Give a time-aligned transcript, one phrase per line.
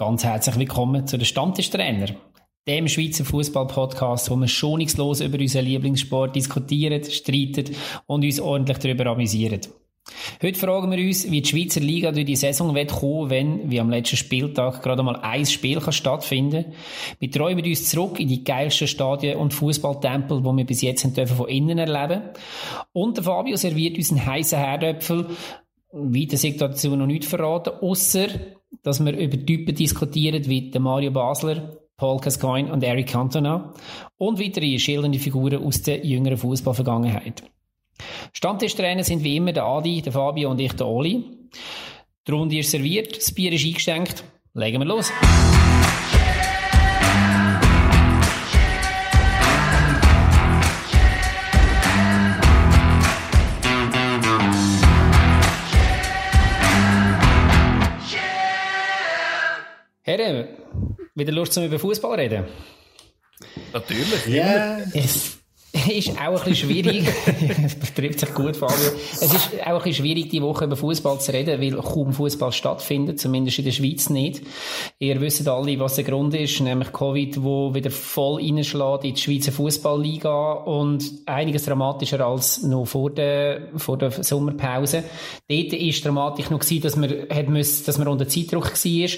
[0.00, 2.06] Ganz herzlich willkommen zu den Stammtischtrainer,
[2.68, 7.74] dem Schweizer Fußball-Podcast, wo wir schonungslos über unseren Lieblingssport diskutieren, streiten
[8.06, 9.60] und uns ordentlich darüber amüsieren.
[10.40, 13.80] Heute fragen wir uns, wie die Schweizer Liga durch die Saison wird kommen, wenn, wie
[13.80, 16.66] am letzten Spieltag, gerade mal ein Spiel kann stattfinden
[17.18, 21.36] Wir träumen uns zurück in die geilsten Stadien und Fußballtempel, die wir bis jetzt dürfen
[21.36, 22.22] von innen erleben.
[22.92, 25.26] Und der Fabio serviert uns einen heissen Herdöpfel.
[25.90, 28.28] Weiter dazu noch nichts verraten, außer
[28.82, 33.74] dass wir über Typen diskutieren wie Mario Basler, Paul Gascoigne und Eric Cantona
[34.18, 37.42] und weitere schildernde Figuren aus der jüngeren Fußballvergangenheit.
[38.32, 41.24] Stammtischtrainer sind wie immer der Adi, der Fabio und ich, der Oli.
[42.26, 44.22] Die Runde ist serviert, das Bier ist eingeschenkt.
[44.54, 45.10] Legen wir los.
[60.18, 60.48] Herren,
[61.14, 62.44] wieder Lust zum über Fußball reden?
[63.72, 64.26] Natürlich.
[64.26, 64.78] Ja.
[64.94, 65.37] Yeah
[65.88, 67.04] ist auch ein bisschen schwierig.
[67.80, 68.76] das trifft sich gut, Fabio.
[69.12, 72.52] Es ist auch ein bisschen schwierig, die Woche über Fußball zu reden, weil kaum Fußball
[72.52, 74.42] stattfindet, zumindest in der Schweiz nicht.
[74.98, 79.20] Ihr wisst alle, was der Grund ist, nämlich Covid, wo wieder voll reinschlägt in die
[79.20, 85.04] Schweizer Fußballliga und einiges dramatischer als noch vor der, vor der Sommerpause.
[85.48, 89.08] Dort ist dramatisch noch gewesen, dass man, hat müssen, dass man unter Zeitdruck war.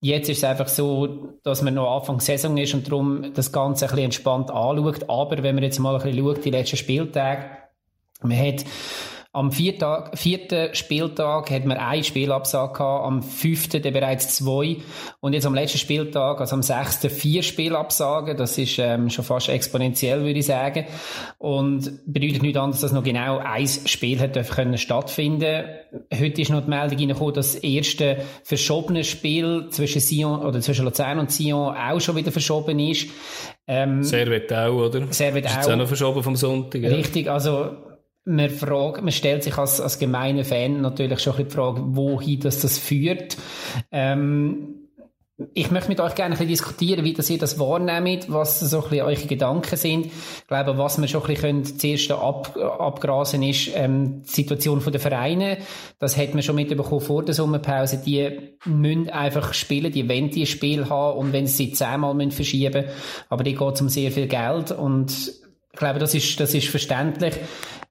[0.00, 3.86] Jetzt ist es einfach so, dass man noch Anfang Saison ist und darum das Ganze
[3.86, 5.08] ein bisschen entspannt anschaut.
[5.08, 7.46] Aber wenn man jetzt mal bisschen schaut, die letzten Spieltage,
[8.22, 8.64] man hat
[9.34, 14.76] am vierten, vierten Spieltag hat man ein Spielabsage gehabt, am fünften dann bereits zwei
[15.18, 18.36] und jetzt am letzten Spieltag, also am sechsten, vier Spielabsagen.
[18.36, 20.86] Das ist ähm, schon fast exponentiell, würde ich sagen.
[21.38, 25.64] Und bedeutet nicht anders, dass noch genau ein Spiel hat können stattfinden.
[26.16, 30.84] Heute ist noch die Meldung reingekommen, dass das erste verschobene Spiel zwischen Sion oder zwischen
[30.84, 33.08] Luzern und Sion auch schon wieder verschoben ist.
[33.66, 35.12] Ähm, Servet auch, oder?
[35.12, 35.58] Servet auch.
[35.58, 36.82] Ist auch noch verschoben vom Sonntag.
[36.82, 36.90] Ja.
[36.90, 37.93] Richtig, also
[38.24, 41.80] man, fragt, man stellt sich als, als gemeiner Fan natürlich schon ein bisschen die Frage,
[41.96, 43.36] wohin das, das führt.
[43.90, 44.80] Ähm,
[45.52, 48.76] ich möchte mit euch gerne ein bisschen diskutieren, wie das ihr das wahrnehmt, was so
[48.76, 50.06] ein bisschen eure Gedanken sind.
[50.06, 55.00] Ich glaube, was wir schon ein bisschen zuerst ab, abgrasen ist, ähm, die Situation der
[55.00, 55.58] Vereine.
[55.98, 58.00] Das hat man schon mitbekommen vor der Sommerpause.
[58.06, 62.84] Die müssen einfach spielen, die wollen die Spiel haben und wenn sie zehnmal müssen verschieben
[63.28, 65.32] aber die geht um sehr viel Geld und
[65.72, 67.34] ich glaube, das ist, das ist verständlich.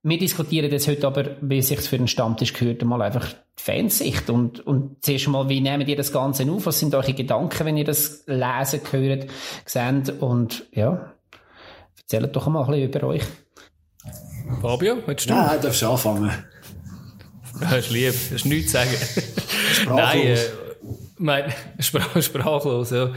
[0.06, 4.30] Wir diskutieren jetzt heute aber, wie sich für den Stammtisch gehört, mal einfach die Fansicht
[4.30, 6.66] und, und zuerst mal, wie nehmt ihr das Ganze auf?
[6.66, 9.28] Was sind eure Gedanken, wenn ihr das lesen, hört,
[9.66, 10.22] seht?
[10.22, 11.13] Und, ja,
[11.97, 13.24] erzählt doch mal ein bisschen über euch.
[14.62, 15.36] Fabio, willst du?
[15.36, 16.31] Nein, darfst du anfangen.
[17.62, 18.92] Das ist lieb, das ist nichts zu sagen.
[19.74, 20.52] Sprachlos.
[21.18, 23.13] Nein, äh, mein, sprach, sprachlos, ja.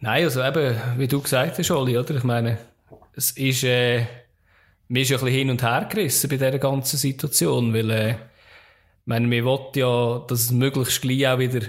[0.00, 2.14] Nein, also eben, wie du gesagt hast, Oli, oder?
[2.14, 2.56] Ich meine,
[3.14, 4.06] es ist, äh,
[4.88, 8.14] mir ist ja ein bisschen hin und her gerissen bei dieser ganzen Situation, weil, äh,
[9.04, 11.66] meine, wir wollen ja, dass es möglichst gleich auch wieder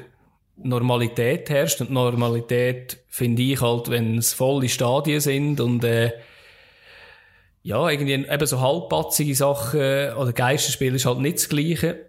[0.58, 1.82] Normalität herrscht.
[1.82, 6.12] Und Normalität finde ich halt, wenn es volle Stadien sind und, äh,
[7.64, 12.08] ja, irgendwie eben so halbpatzige Sachen oder Geisterspiel ist halt nicht das Gleiche.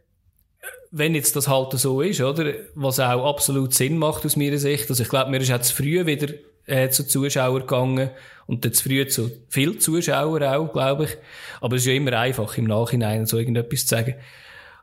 [0.90, 2.54] Wenn jetzt das halt so ist, oder?
[2.75, 4.88] Was auch absolut Sinn macht aus meiner Sicht.
[4.88, 6.32] Also ich glaube, mir ist auch zu früh wieder
[6.68, 8.10] äh, zu Zuschauern gegangen
[8.46, 11.16] und dann zu früh zu viel Zuschauer auch, glaube ich.
[11.60, 14.14] Aber es ist ja immer einfach im Nachhinein so irgendetwas zu sagen.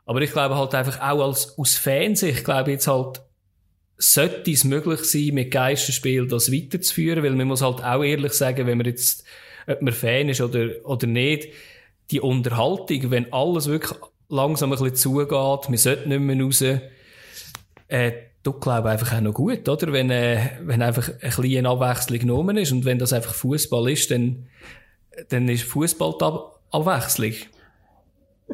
[0.04, 3.22] Aber ich glaube halt einfach auch als, aus Fansicht, glaube jetzt halt,
[3.98, 8.66] sollte es möglich sein, mit Geisterspiel das weiterzuführen, weil man muss halt auch ehrlich sagen,
[8.66, 9.24] wenn man jetzt,
[9.66, 11.48] ob man Fan ist oder, oder nicht,
[12.10, 13.98] die Unterhaltung, wenn alles wirklich
[14.28, 15.30] langsam ein bisschen zugeht,
[15.68, 16.62] man sollte nicht mehr raus,
[17.88, 18.12] äh,
[18.46, 19.92] tut, glaube einfach auch noch gut, oder?
[19.92, 24.10] Wenn, äh, wenn einfach eine kleine Abwechslung genommen ist und wenn das einfach Fußball ist,
[24.10, 24.46] dann,
[25.28, 27.32] dann ist Fußball die Ab Abwechslung.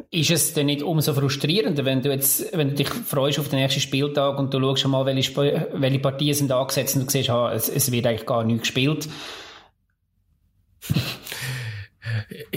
[0.09, 3.59] Ist es denn nicht umso frustrierender, wenn du jetzt, wenn du dich freust auf den
[3.59, 7.29] nächsten Spieltag und du schaust schon mal, welche, welche Partien sind angesetzt und du siehst,
[7.29, 9.07] ha, es, es wird eigentlich gar nicht gespielt?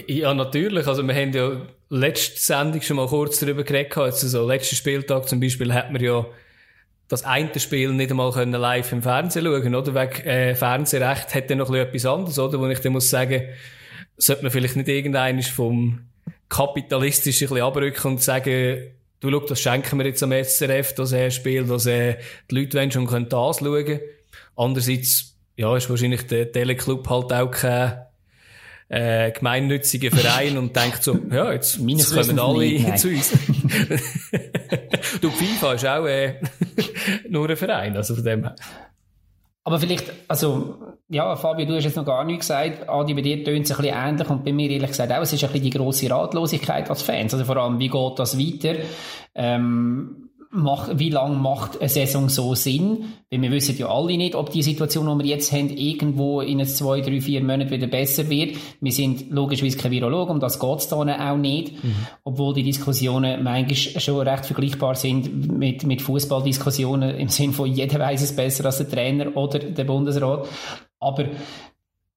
[0.07, 0.87] Ja, natürlich.
[0.87, 3.97] Also, wir haben ja letzte Sendung schon mal kurz darüber geredet.
[3.97, 6.27] Also, so, letzten Spieltag zum Beispiel hat man ja
[7.09, 9.95] das eine Spiel nicht einmal können live im Fernsehen schauen, oder?
[9.95, 12.59] Wegen äh, Fernsehrecht hat dann noch etwas anderes, oder?
[12.59, 13.43] Wo ich dann muss sagen,
[14.17, 16.01] sollte man vielleicht nicht irgendeines vom
[16.49, 21.13] kapitalistisch ein bisschen abrücken und sagen, du schau, das schenken wir jetzt am SRF, das
[21.13, 22.17] äh, Spiel, dass äh,
[22.51, 24.01] die Leute wollen schon können das schauen.
[24.57, 28.06] Andererseits, ja, ist wahrscheinlich der Teleclub halt auch kein
[28.89, 33.31] äh, gemeinnützigen Verein und denkt so, ja, jetzt, jetzt kommen alle nicht, zu uns.
[35.21, 36.35] du, FIFA ist auch äh,
[37.29, 38.57] nur ein Verein, also von dem her.
[39.65, 40.79] Aber vielleicht, also,
[41.09, 42.89] ja, Fabio, du hast jetzt noch gar nichts gesagt.
[42.89, 45.23] Adi, bei dir tönt es ein bisschen ähnlich und bei mir ehrlich gesagt auch.
[45.23, 47.35] Es ist ein bisschen die grosse Ratlosigkeit als Fans.
[47.35, 48.77] Also vor allem, wie geht das weiter?
[49.35, 50.26] Ähm,
[50.57, 53.05] macht, wie lange macht eine Saison so Sinn?
[53.31, 56.65] Weil wir wissen ja alle nicht, ob die Situation, die wir jetzt haben, irgendwo in
[56.67, 58.57] zwei, drei, vier Monaten wieder besser wird.
[58.81, 61.85] Wir sind logischerweise kein Virologe, um das geht es da auch nicht.
[61.85, 61.95] Mhm.
[62.25, 67.99] Obwohl die Diskussionen manchmal schon recht vergleichbar sind mit, mit Fußballdiskussionen im Sinne von jeder
[67.99, 70.49] weiß es besser als der Trainer oder der Bundesrat.
[70.99, 71.27] Aber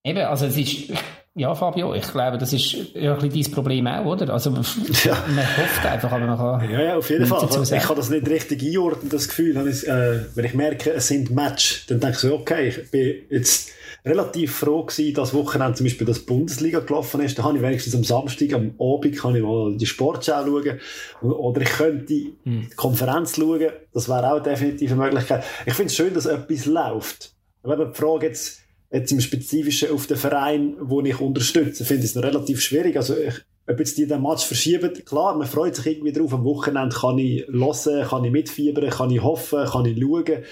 [0.04, 0.92] eben, also es ist,
[1.40, 4.34] ja, Fabio, ich glaube, das ist ja ein bisschen dein Problem auch, oder?
[4.34, 4.50] Also,
[5.06, 5.24] ja.
[5.34, 6.70] man hofft einfach, aber man kann.
[6.70, 7.48] Ja, ja, auf jeden Fall.
[7.64, 9.56] Ich kann das nicht richtig einordnen, das Gefühl.
[9.56, 12.92] Wenn ich, äh, wenn ich merke, es sind Match, dann denke ich so, okay, ich
[12.92, 13.72] bin jetzt
[14.06, 17.40] relativ froh gewesen, dass Wochenende zum Beispiel das Bundesliga gelaufen ist.
[17.40, 20.80] Da habe ich wenigstens am Samstag, am Abend, kann ich mal die Sportschau schauen.
[21.22, 22.68] Oder ich könnte die hm.
[22.76, 23.70] Konferenz schauen.
[23.94, 25.46] Das wäre auch definitiv eine Möglichkeit.
[25.66, 27.34] Ich finde es schön, dass etwas läuft.
[27.64, 32.04] Wenn man die Frage jetzt, Jetzt im Spezifischen auf den Verein, den ich unterstütze, finde
[32.04, 32.98] ich es noch relativ schwierig.
[32.98, 33.36] Also, ich,
[33.68, 36.34] ob jetzt die den Match verschieben, klar, man freut sich irgendwie drauf.
[36.34, 40.44] Am Wochenende kann ich hören, kann ich mitfiebern, kann ich hoffen, kann ich schauen.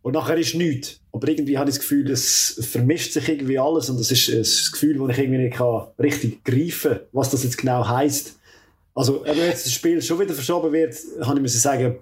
[0.00, 1.00] Und nachher ist nichts.
[1.12, 4.72] Aber irgendwie habe ich das Gefühl, es vermischt sich irgendwie alles und das ist ein
[4.72, 8.38] Gefühl, das ich irgendwie nicht kann richtig greifen kann, was das jetzt genau heisst.
[8.94, 11.98] Also, wenn jetzt das Spiel schon wieder verschoben wird, kann ich mir sagen,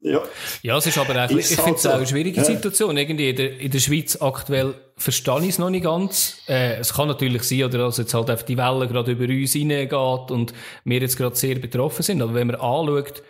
[0.00, 0.22] ja.
[0.62, 2.96] ja, es ist aber auch, ist ich finde es auch eine schwierige Situation.
[2.96, 6.38] Irgendwie in der, in der Schweiz aktuell verstehe ich es noch nicht ganz.
[6.48, 9.52] Äh, es kann natürlich sein, oder dass jetzt halt einfach die Welle gerade über uns
[9.52, 10.52] hineingeht und
[10.84, 12.22] wir jetzt gerade sehr betroffen sind.
[12.22, 13.22] Aber wenn man anschaut,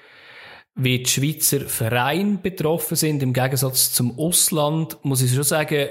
[0.75, 5.88] wie die Schweizer Vereine betroffen sind, im Gegensatz zum Ausland, muss ich schon sagen,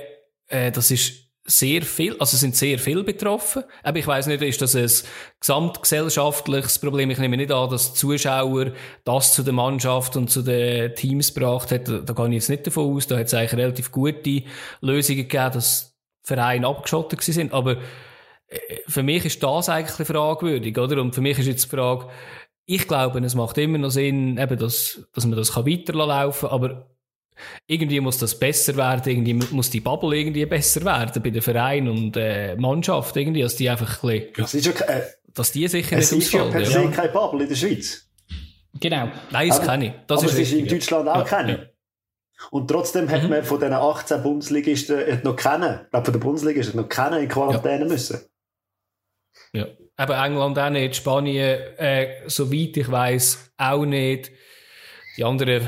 [0.47, 3.63] äh, das ist sehr viel, also sind sehr viel betroffen.
[3.81, 4.91] Aber ich weiß nicht, ist das ein
[5.39, 7.09] gesamtgesellschaftliches Problem?
[7.09, 8.73] Ich nehme nicht an, dass Zuschauer
[9.05, 11.87] das zu der Mannschaft und zu den Teams gebracht hat.
[11.87, 13.07] Da, da gehe ich jetzt nicht davon aus.
[13.07, 14.43] Da hat es eigentlich relativ gute
[14.81, 17.53] Lösungen gegeben, dass Vereine abgeschottet sind.
[17.53, 17.77] Aber
[18.47, 18.57] äh,
[18.87, 21.01] für mich ist das eigentlich fragwürdig, oder?
[21.01, 22.09] Und für mich ist jetzt die Frage,
[22.65, 26.96] ich glaube, es macht immer noch Sinn, eben, dass, dass man das weiterlaufen kann, aber
[27.65, 31.89] irgendwie muss das besser werden, irgendwie muss die Bubble irgendwie besser werden bei den Vereinen
[31.89, 35.03] und äh, Mannschaft irgendwie, dass die einfach ein bisschen, das ist ja, äh,
[35.33, 36.53] dass die sicher nicht ausfallen.
[36.55, 38.07] Es ist ja per se keine Bubble in der Schweiz.
[38.79, 39.09] Genau.
[39.31, 39.93] Nein, das kenne ich.
[40.07, 41.51] Das aber ist es ist in Deutschland auch ja, keine.
[41.51, 41.65] Ja.
[42.51, 43.29] Und trotzdem hat mhm.
[43.29, 47.23] man von diesen 18 Bundesligisten noch kennen, ich glaube von der Bundesliga ist noch kennen
[47.23, 47.85] in Quarantäne ja.
[47.85, 48.19] müssen.
[49.53, 49.67] Ja.
[49.95, 54.31] Aber England auch nicht, Spanien, äh, soweit ich weiß auch nicht.
[55.17, 55.67] Die anderen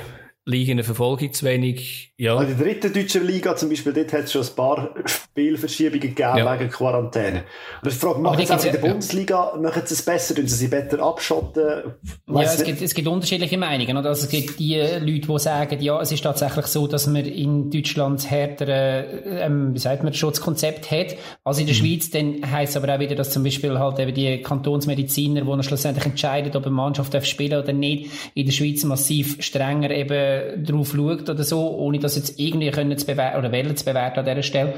[0.49, 2.13] Ligen verfolge ich zu wenig.
[2.17, 2.41] Ja.
[2.41, 6.37] In der dritten deutschen Liga zum Beispiel, dort hat es schon ein paar Spielverschiebungen gegeben
[6.37, 6.59] ja.
[6.59, 7.43] wegen Quarantäne.
[7.81, 9.61] Und ich frage, machen sie auch in der Bundesliga, ja.
[9.61, 11.83] machen sie es besser, tun sie sie besser abschotten?
[12.27, 13.95] ja, es gibt, es gibt unterschiedliche Meinungen.
[13.95, 14.09] Oder?
[14.09, 17.69] Also es gibt die Leute, die sagen, ja, es ist tatsächlich so, dass man in
[17.69, 21.79] Deutschland härtere, ähm, wie sagt man, Schutzkonzept hat als in der mhm.
[21.79, 22.09] Schweiz.
[22.09, 26.05] Dann heisst es aber auch wieder, dass zum Beispiel halt eben die Kantonsmediziner, die schlussendlich
[26.05, 30.93] entscheiden, ob eine Mannschaft spielen darf oder nicht, in der Schweiz massiv strenger eben drauf
[30.95, 34.25] schaut oder so, ohne das jetzt irgendwie können zu bewerten oder wollen zu bewerten an
[34.25, 34.73] dieser Stelle.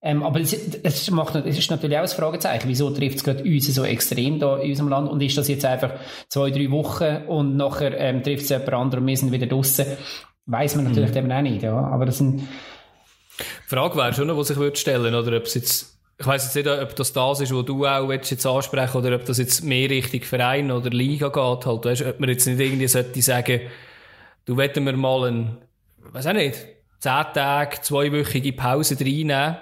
[0.00, 2.68] Ähm, aber es, es, macht, es ist natürlich auch ein Fragezeichen.
[2.68, 5.10] Wieso trifft es gerade uns so extrem da in unserem Land?
[5.10, 5.94] Und ist das jetzt einfach
[6.28, 9.86] zwei, drei Wochen und nachher ähm, trifft es jemand anderes und wir sind wieder draussen?
[10.46, 11.16] Weiß man natürlich mhm.
[11.16, 11.62] eben auch nicht.
[11.62, 11.76] Ja.
[11.76, 12.42] Aber das sind
[13.38, 16.56] die Frage wäre schon, was ich würde stellen, oder ob es jetzt ich weiss jetzt
[16.56, 19.88] nicht, ob das das ist, was du auch jetzt ansprechen oder ob das jetzt mehr
[19.88, 23.60] Richtung Verein oder Liga geht, halt, weißt, ob man jetzt nicht irgendwie sollte sagen,
[24.48, 25.58] du wetten wir mal ein,
[25.98, 26.56] weiß auch nicht,
[27.00, 29.58] zehn Tage, zweiwöchige Pause reinnehmen.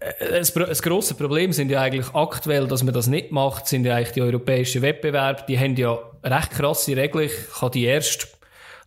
[0.00, 3.94] Äh, ein grosses Problem sind ja eigentlich aktuell, dass man das nicht macht, sind ja
[3.94, 5.44] eigentlich die europäischen Wettbewerbe.
[5.48, 7.26] Die haben ja recht krasse Regeln.
[7.26, 8.36] Ich habe die erst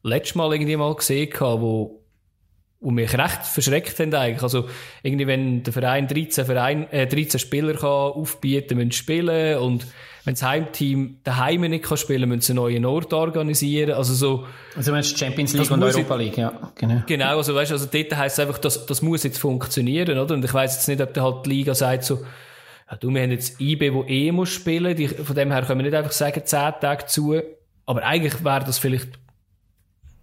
[0.04, 1.98] letztes Mal irgendwie mal gesehen, wo
[2.82, 4.44] und mich recht verschreckt haben eigentlich.
[4.44, 4.68] Also,
[5.04, 9.86] irgendwie, wenn der Verein 13, Verein, äh, 13 Spieler kann aufbieten müssen spielen und
[10.24, 13.96] wenn das Heimteam daheim nicht kann spielen, müssen sie einen neuen Ort organisieren.
[13.96, 14.46] Also so.
[14.76, 16.72] Also meinst Champions League und Europa League, ja.
[16.76, 17.02] Genau.
[17.08, 20.36] Genau, also weißt, also dort heisst es einfach, das, das muss jetzt funktionieren, oder?
[20.36, 22.20] Und ich weiss jetzt nicht, ob der halt die Liga sagt so,
[22.90, 25.80] ja, du, wir haben jetzt IB, wo eh muss spielen, die, von dem her können
[25.80, 27.42] wir nicht einfach sagen, 10 Tage zu.
[27.86, 29.10] Aber eigentlich wäre das vielleicht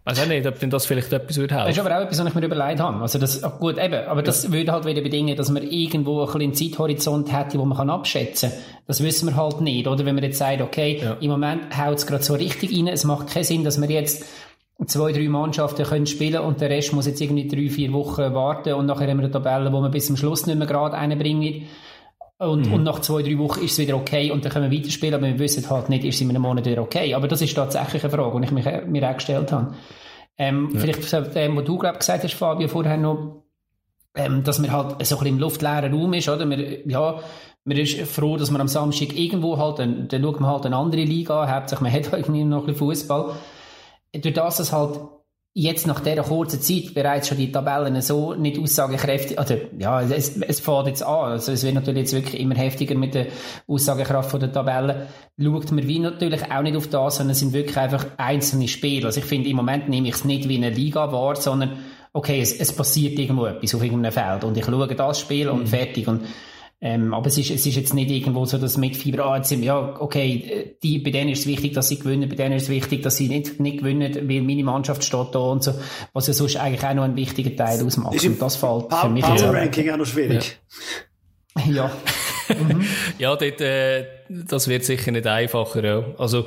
[0.09, 1.69] Weiß auch nicht, ob denn das vielleicht etwas würde helfen.
[1.69, 3.03] Das ist aber auch etwas, was ich mir überlegt habe.
[3.03, 4.53] Also das, gut, eben, aber das ja.
[4.53, 8.49] würde halt wieder bedingen, dass man irgendwo ein bisschen Zeithorizont hätte, wo man kann abschätzen
[8.49, 8.59] kann.
[8.87, 10.07] Das wissen wir halt nicht, oder?
[10.07, 11.19] Wenn man jetzt sagt, okay, ja.
[11.21, 14.25] im Moment haut es gerade so richtig rein, es macht keinen Sinn, dass wir jetzt
[14.87, 18.73] zwei, drei Mannschaften können spielen und der Rest muss jetzt irgendwie drei, vier Wochen warten
[18.73, 21.65] und nachher haben wir eine Tabelle, wo man bis zum Schluss nicht mehr gerade reinbringen.
[22.39, 22.75] Und, mhm.
[22.75, 25.27] und nach zwei, drei Wochen ist es wieder okay und dann können wir weiterspielen, aber
[25.27, 27.13] wir wissen halt nicht, ist es in einem Monat wieder okay.
[27.15, 29.75] Aber das ist tatsächlich eine Frage, die ich mich, mir auch gestellt habe.
[30.37, 30.79] Ähm, ja.
[30.79, 33.43] Vielleicht zu dem, was du, glaub, gesagt hast, Fabio, vorher noch,
[34.15, 36.49] ähm, dass man halt so ein bisschen im luftleeren Raum ist, oder?
[36.49, 37.19] Wir, ja,
[37.65, 40.77] man ist froh, dass man am Samstag irgendwo halt, dann, dann schaut man halt eine
[40.77, 43.33] andere Liga an, hauptsächlich man hat halt irgendwie noch ein bisschen Fußball.
[44.15, 45.01] Durch das, dass halt
[45.61, 50.37] jetzt nach dieser kurzen Zeit bereits schon die Tabellen so nicht aussagekräftig, oder, ja, es,
[50.37, 53.27] es fährt jetzt an, also es wird natürlich jetzt wirklich immer heftiger mit der
[53.67, 57.77] Aussagekraft der Tabellen, schaut man wie natürlich auch nicht auf das, sondern es sind wirklich
[57.77, 59.07] einfach einzelne Spiele.
[59.07, 61.73] Also ich finde, im Moment nehme ich es nicht wie eine Liga wahr, sondern
[62.13, 65.63] okay, es, es passiert irgendwo etwas auf irgendeinem Feld und ich schaue das Spiel und
[65.63, 65.67] mhm.
[65.67, 66.21] fertig und
[66.81, 69.49] ähm, aber es ist, es ist jetzt nicht irgendwo so, dass mit Fieber, ah, jetzt
[69.49, 72.65] sind, ja, okay, die, bei denen ist es wichtig, dass sie gewinnen, bei denen ist
[72.65, 75.75] es wichtig, dass sie nicht, nicht gewinnen, weil meine Mannschaft steht da und so,
[76.13, 78.15] was ja sonst eigentlich auch noch ein wichtiger Teil ausmacht.
[78.15, 80.61] Ist und das fällt für mich Power Ranking auch noch schwierig.
[81.57, 81.65] Ja.
[81.73, 81.91] ja.
[82.49, 82.85] mhm.
[83.19, 86.05] ja, dort, äh, das wird sicher nicht einfacher, ja.
[86.17, 86.47] Also,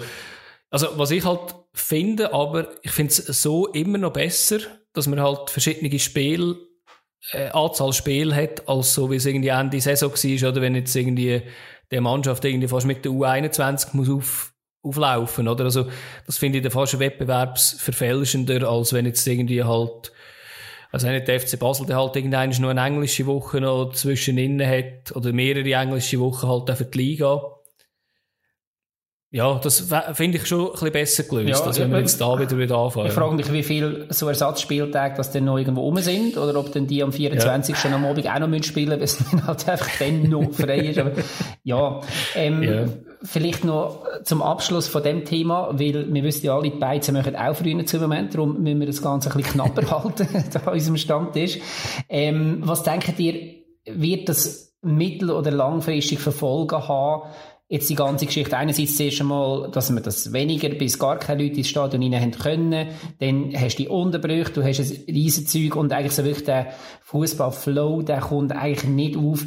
[0.69, 4.59] also, was ich halt finde, aber ich finde es so immer noch besser,
[4.93, 6.70] dass man halt verschiedene Spiele äh,
[7.53, 11.41] Anzahl Spiel hat, als so wie es irgendwie Ende Saison war, oder wenn jetzt irgendwie
[11.91, 15.65] der Mannschaft irgendwie fast mit der U21 muss auf, auflaufen, oder?
[15.65, 15.87] Also,
[16.25, 20.11] das finde ich dann fast wettbewerbsverfälschender, als wenn jetzt irgendwie halt,
[20.91, 24.67] also wenn der FC Basel der halt irgendeine nur eine englische Woche noch zwischen innen
[24.67, 27.41] hat, oder mehrere englische Wochen halt auch für die Liga.
[29.33, 32.37] Ja, das finde ich schon ein bisschen besser gelöst, ja, als wenn wir jetzt da
[32.37, 33.07] wieder wieder anfangen.
[33.07, 36.73] Ich frage mich, wie viele so Ersatzspieltage das denn noch irgendwo rum sind, oder ob
[36.73, 37.81] denn die am 24.
[37.81, 37.95] Ja.
[37.95, 40.99] am Abend auch noch spielen müssen, weil es dann halt einfach dann noch frei ist.
[40.99, 41.11] Aber,
[41.63, 42.01] ja,
[42.35, 42.85] ähm, ja.
[43.23, 47.37] vielleicht noch zum Abschluss von dem Thema, weil wir wissen ja alle, die Beizen machen
[47.37, 50.73] auch früher zu Moment, darum müssen wir das Ganze ein bisschen knapper halten, da an
[50.73, 51.57] unserem Stammtisch.
[52.09, 57.29] Ähm, was denkt ihr, wird das mittel- oder langfristig Verfolgen haben,
[57.71, 61.55] jetzt die ganze Geschichte einerseits zuerst einmal, dass wir das weniger bis gar keine Leute
[61.55, 65.93] ins Stadion rein haben können, dann hast du die Unterbrüche, du hast ein Riesenzeug und
[65.93, 66.73] eigentlich so wirklich der
[67.03, 69.45] Fußballflow, der kommt eigentlich nicht auf.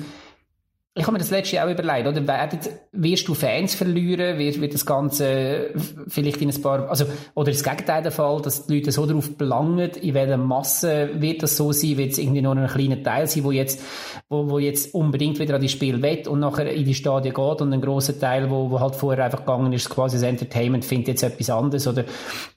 [0.97, 2.25] Ich habe mir das letzte Jahr auch überlegt, oder?
[2.25, 2.61] Werden,
[2.93, 4.39] wirst du Fans verlieren?
[4.39, 5.71] Wird, wird das Ganze
[6.07, 9.37] vielleicht in ein paar, also, oder das Gegenteil der Fall, dass die Leute so darauf
[9.37, 11.97] belangen, in welcher Masse wird das so sein?
[11.97, 13.83] Wird es irgendwie nur ein kleiner Teil sein, wo jetzt,
[14.29, 17.61] wo, wo jetzt unbedingt wieder an die Spiel wett und nachher in die Stadien geht
[17.61, 21.09] und ein grosser Teil, wo, wo halt vorher einfach gegangen ist, quasi das Entertainment, findet
[21.09, 22.05] jetzt etwas anderes oder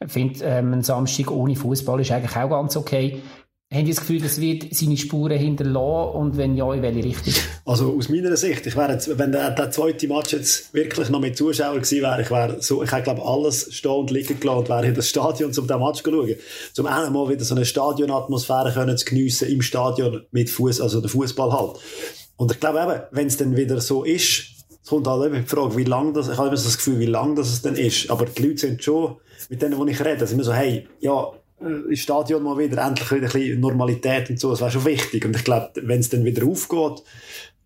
[0.06, 3.20] findet, ähm, ein Samstag ohne Fußball ist eigentlich auch ganz okay.
[3.70, 7.34] Haben Sie das Gefühl, das wird seine Spuren hinterlassen und wenn ja, in welche Richtung?
[7.66, 11.20] Also aus meiner Sicht, ich wäre jetzt, wenn der, der zweite Match jetzt wirklich noch
[11.20, 14.60] mit Zuschauern gewesen wäre, ich wäre so, ich hätte glaube alles stehen und liegen gelassen
[14.60, 16.36] und wäre in das Stadion, um den Match zu schauen.
[16.72, 21.10] Zum einen mal wieder so eine Stadionatmosphäre zu geniessen im Stadion mit Fuß, also der
[21.10, 21.76] Fußball halt.
[22.38, 24.44] Und ich glaube eben, wenn es dann wieder so ist,
[24.82, 27.00] es kommt halt eben die Frage, wie lang das, ich habe immer so das Gefühl,
[27.00, 28.10] wie lang das es dann ist.
[28.10, 29.18] Aber die Leute sind schon,
[29.50, 33.12] mit denen, die ich rede, sind immer so, hey, ja, ins Stadion mal wieder, endlich
[33.12, 35.26] wieder ein bisschen Normalität und so, das wäre schon wichtig.
[35.26, 37.04] Und ich glaube, wenn es dann wieder aufgeht,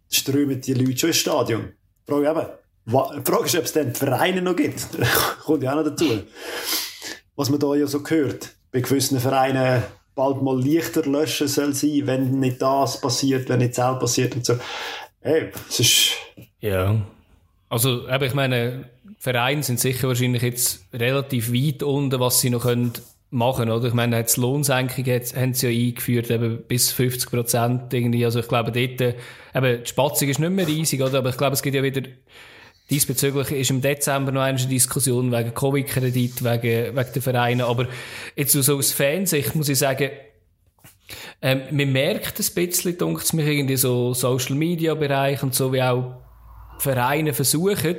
[0.10, 1.74] strömen die Leute schon ins Stadion.
[2.08, 2.46] Frage, eben,
[2.86, 4.88] die Frage ist, ob es dann Vereine noch gibt.
[5.44, 6.24] Kommt ja auch noch dazu.
[7.36, 9.84] Was man da ja so hört, bei gewissen Vereinen
[10.16, 14.46] bald mal Lichter löschen soll sein, wenn nicht das passiert, wenn nicht das passiert und
[14.46, 14.58] so.
[15.20, 16.12] Hey, es ist...
[16.60, 17.02] Ja.
[17.70, 22.64] Also, eben, ich meine, Vereine sind sicher wahrscheinlich jetzt relativ weit unten, was sie noch
[22.64, 22.94] können
[23.32, 23.88] machen, oder?
[23.88, 28.24] Ich meine, jetzt Lohnsenkung jetzt, haben sie ja eingeführt, eben bis 50 Prozent irgendwie.
[28.26, 29.16] Also ich glaube, dort, äh,
[29.56, 31.20] eben, die Spatzung ist nicht mehr riesig, oder?
[31.20, 32.02] Aber ich glaube, es gibt ja wieder,
[32.90, 37.62] diesbezüglich ist im Dezember noch eine Diskussion wegen Covid-Kredit, wegen, wegen den Vereinen.
[37.62, 37.88] Aber
[38.36, 40.10] jetzt so aus Fansicht muss ich sagen,
[41.42, 45.72] ähm, man merkt ein bisschen, dunkt es mich irgendwie so Social Media Bereich und so,
[45.72, 46.22] wie auch
[46.80, 47.98] Vereine versuchen,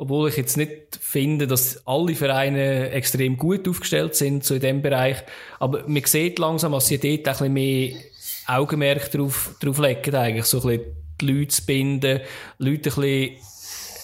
[0.00, 4.80] obwohl ich jetzt nicht finde, dass alle Vereine extrem gut aufgestellt sind so in dem
[4.80, 5.18] Bereich.
[5.58, 7.96] Aber man sieht langsam, dass sie dort ein bisschen mehr
[8.46, 10.46] Augenmerk drauf, drauf legen, eigentlich.
[10.46, 12.20] So ein bisschen die Leute zu binden,
[12.56, 13.30] Leute ein bisschen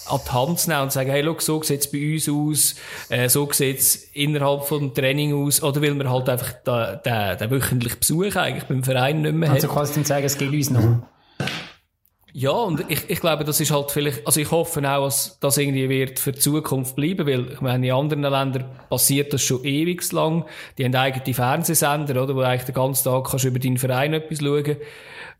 [0.08, 2.74] an die Hand zu nehmen und zu sagen, hey, look, so sieht's bei uns aus,
[3.08, 7.50] äh, so sieht's innerhalb vom Training aus, oder weil man halt einfach den, den, den
[7.50, 9.70] wöchentlichen Besuch eigentlich beim Verein nicht mehr also hat.
[9.70, 10.98] Also kannst du sagen, es geht uns noch.
[12.38, 15.56] Ja, und ich, ich glaube, das ist halt vielleicht, also ich hoffe auch, dass das
[15.56, 19.64] irgendwie wird für die Zukunft bleiben, weil ich meine, in anderen Ländern passiert das schon
[19.64, 20.44] ewig lang.
[20.76, 24.40] Die haben eigene Fernsehsender, oder, wo eigentlich den ganzen Tag kannst über deinen Verein etwas
[24.40, 24.76] schauen.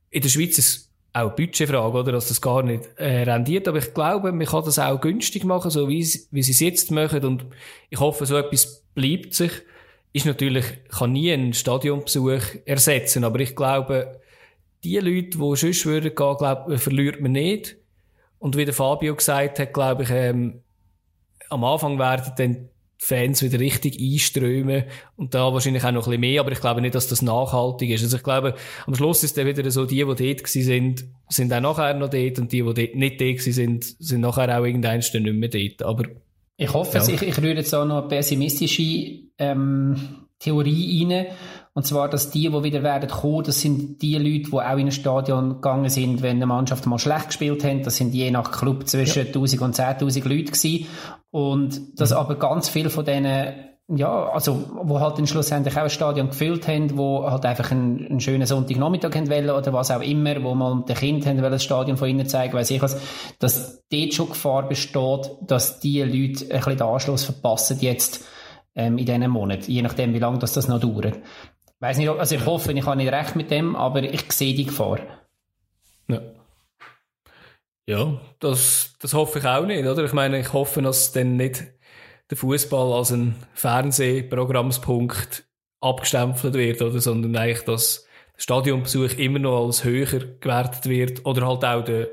[0.08, 3.68] In der Schweiz ist es auch eine Budgetfrage, oder, dass das gar nicht äh, rendiert.
[3.68, 6.90] Aber ich glaube, man kann das auch günstig machen, so wie, wie sie es jetzt
[6.90, 7.26] machen.
[7.26, 7.44] Und
[7.90, 9.52] ich hoffe, so etwas bleibt sich
[10.14, 14.18] ist natürlich, kann nie einen Stadionbesuch ersetzen, aber ich glaube,
[14.84, 17.76] die Leute, die sonst würden gehen, glaube, verliert man nicht.
[18.38, 20.62] Und wie der Fabio gesagt hat, glaube ich, ähm,
[21.48, 22.68] am Anfang werden dann
[22.98, 24.84] Fans wieder richtig einströmen
[25.16, 27.90] und da wahrscheinlich auch noch ein bisschen mehr, aber ich glaube nicht, dass das nachhaltig
[27.90, 28.02] ist.
[28.02, 28.54] Also ich glaube,
[28.86, 32.08] am Schluss ist dann wieder so, die, die dort gewesen sind, sind auch nachher noch
[32.08, 35.48] dort und die, die dort nicht dort gewesen sind, sind nachher auch irgendwann nicht mehr
[35.48, 35.82] dort.
[35.82, 36.04] Aber
[36.56, 37.06] ich hoffe, ja.
[37.06, 41.26] ich, ich rühre jetzt auch noch eine pessimistische ähm, Theorie rein.
[41.76, 44.86] Und zwar, dass die, die wieder werden kommen, das sind die Leute, die auch in
[44.86, 47.84] ein Stadion gegangen sind, wenn eine Mannschaft mal schlecht gespielt hat.
[47.84, 49.26] Das sind je nach Club zwischen ja.
[49.26, 50.86] 1000 und 10.000 Leute gewesen.
[51.30, 52.16] Und dass mhm.
[52.16, 53.52] aber ganz viel von denen
[53.94, 58.06] ja, also, wo halt dann schlussendlich auch ein Stadion gefüllt haben, wo halt einfach einen,
[58.06, 61.52] einen schönen Sonntagnachmittag haben wollen oder was auch immer, wo man den Kind haben wollen,
[61.52, 62.98] das Stadion von innen zeigen, weiss ich was,
[63.38, 68.24] dass dort schon Gefahr besteht, dass die Leute ein bisschen den Anschluss verpassen jetzt,
[68.76, 71.18] ähm, in diesen Monaten, je nachdem, wie lange das, das noch dauert.
[71.80, 74.64] Weiss nicht, also ich hoffe, ich habe nicht recht mit dem, aber ich sehe die
[74.64, 75.00] Gefahr.
[76.08, 76.22] Ja.
[77.88, 80.04] Ja, das, das hoffe ich auch nicht, oder?
[80.04, 81.64] Ich meine, ich hoffe, dass dann nicht
[82.30, 85.44] der Fußball als ein Fernsehprogrammspunkt
[85.80, 86.98] abgestempelt wird, oder?
[86.98, 88.06] Sondern eigentlich, dass
[88.36, 92.08] der Stadionbesuch immer noch als höher gewertet wird oder halt auch der,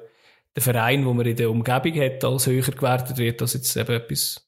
[0.55, 3.95] der Verein, wo man in der Umgebung hat, als höher gewertet wird, als jetzt eben
[3.95, 4.47] etwas,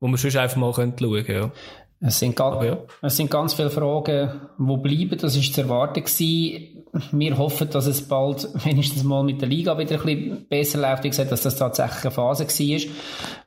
[0.00, 1.52] wo man sonst einfach mal schauen könnte, ja.
[2.00, 2.78] Es sind, ganz, ja.
[3.02, 5.18] es sind ganz viele Fragen, wo bleiben.
[5.18, 6.84] Das ist zu erwarten gewesen.
[7.10, 11.02] Wir hoffen, dass es bald wenigstens mal mit der Liga wieder ein bisschen besser läuft.
[11.02, 12.80] Wie gesagt, dass das tatsächlich eine Phase war.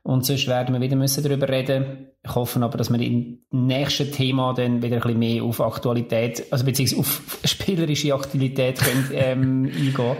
[0.02, 2.08] Und sonst werden wir wieder müssen darüber reden.
[2.22, 6.44] Ich hoffe aber, dass wir im nächsten Thema dann wieder ein bisschen mehr auf Aktualität,
[6.50, 10.16] also beziehungsweise auf spielerische Aktualität können, ähm, eingehen.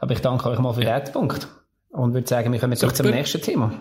[0.00, 1.48] Aber ich danke euch mal für den Punkt.
[1.90, 3.72] Und würde sagen, wir kommen jetzt zum nächsten Thema.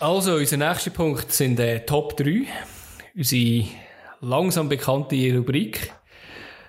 [0.00, 2.46] Also, unser nächster Punkt sind äh, Top 3.
[3.14, 3.66] Unsere
[4.22, 5.92] langsam bekannte Rubrik.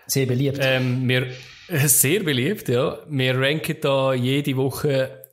[0.06, 0.60] Sehr beliebt.
[0.62, 1.28] Ähm, wir,
[1.70, 3.00] äh, sehr beliebt, ja.
[3.08, 5.30] Wir ranken da jede Woche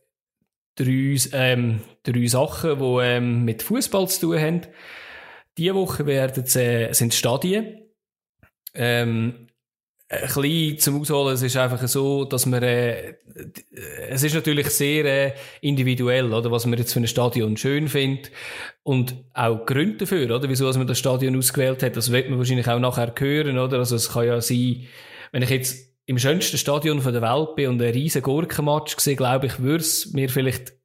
[0.76, 4.60] drei, ähm, drei Sachen, die ähm, mit Fußball zu tun haben.
[5.56, 7.82] Diese Woche werden äh, sind Stadien.
[8.74, 9.47] Ähm,
[10.10, 13.14] ein bisschen zum Ausholen, es ist einfach so, dass man, äh,
[14.08, 18.30] es ist natürlich sehr äh, individuell, oder, was man jetzt für ein Stadion schön findet.
[18.82, 22.68] Und auch Gründe dafür, oder, wieso man das Stadion ausgewählt hat, das wird man wahrscheinlich
[22.68, 24.86] auch nachher hören, oder, also es kann ja sein,
[25.32, 29.46] wenn ich jetzt im schönsten Stadion der Welt bin und einen riesen Gurkenmatch sehe, glaube
[29.46, 30.77] ich, würde es mir vielleicht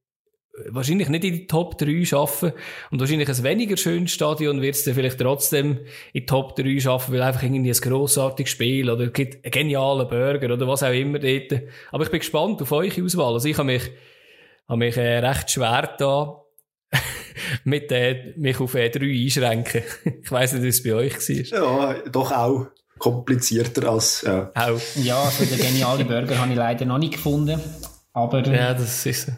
[0.70, 2.54] wahrscheinlich nicht in die Top 3 schaffen
[2.92, 5.80] und wahrscheinlich ein weniger schönes Stadion wird es dann vielleicht trotzdem
[6.14, 10.08] in die Top 3 schaffen, weil einfach irgendwie ein grossartiges Spiel oder gibt einen genialen
[10.08, 11.64] Burger oder was auch immer dort.
[11.92, 13.34] Aber ich bin gespannt auf eure Auswahl.
[13.34, 13.92] Also ich habe mich,
[14.68, 16.42] habe mich äh, recht schwer da
[17.64, 19.82] mit äh, mich auf äh, 3 einschränken.
[20.24, 21.94] ich weiss nicht, wie es bei euch war.
[21.94, 22.68] Ja, doch auch
[23.00, 24.52] komplizierter als ja.
[24.54, 24.80] Auch.
[24.96, 27.60] Ja, also den genialen Burger habe ich leider noch nicht gefunden.
[28.16, 29.32] Aber, ja, das ist so.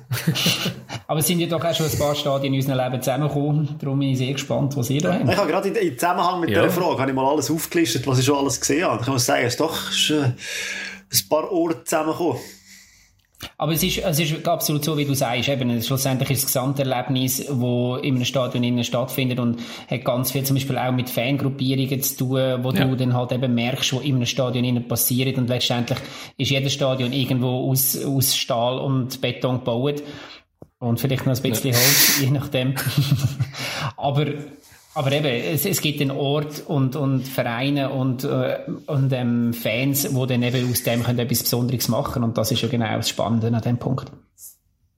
[1.08, 3.78] aber es sind ja doch auch schon ein paar Stadien in unserem Leben zusammengekommen.
[3.80, 5.30] Darum bin ich sehr gespannt, was ihr da habt.
[5.30, 6.62] Ich habe gerade in, Zusammenhang mit ja.
[6.62, 9.02] dieser Frage habe ich mal alles aufgelistet, was ich schon alles gesehen habe.
[9.02, 10.36] Ich muss sagen, es ist doch schon ein
[11.30, 12.42] paar Orte zusammengekommen.
[13.58, 15.50] Aber es ist, es ist absolut so, wie du sagst.
[15.50, 20.44] Eben, schlussendlich ist das Gesamterlebnis, das in einem Stadion innen stattfindet und hat ganz viel
[20.44, 22.86] zum Beispiel auch mit Fangruppierungen zu tun, wo ja.
[22.86, 26.00] du dann halt eben merkst, was in einem Stadion innen passiert und letztendlich
[26.38, 30.02] ist jedes Stadion irgendwo aus, aus Stahl und Beton gebaut
[30.80, 31.78] und vielleicht noch ein bisschen ja.
[31.78, 32.76] Holz, je nachdem.
[33.98, 34.26] Aber
[34.96, 40.04] aber eben, es, es gibt einen Ort und, und Vereine und, äh, und ähm, Fans,
[40.04, 43.10] die dann eben aus dem können etwas Besonderes machen und das ist ja genau das
[43.10, 44.12] Spannende an dem Punkt.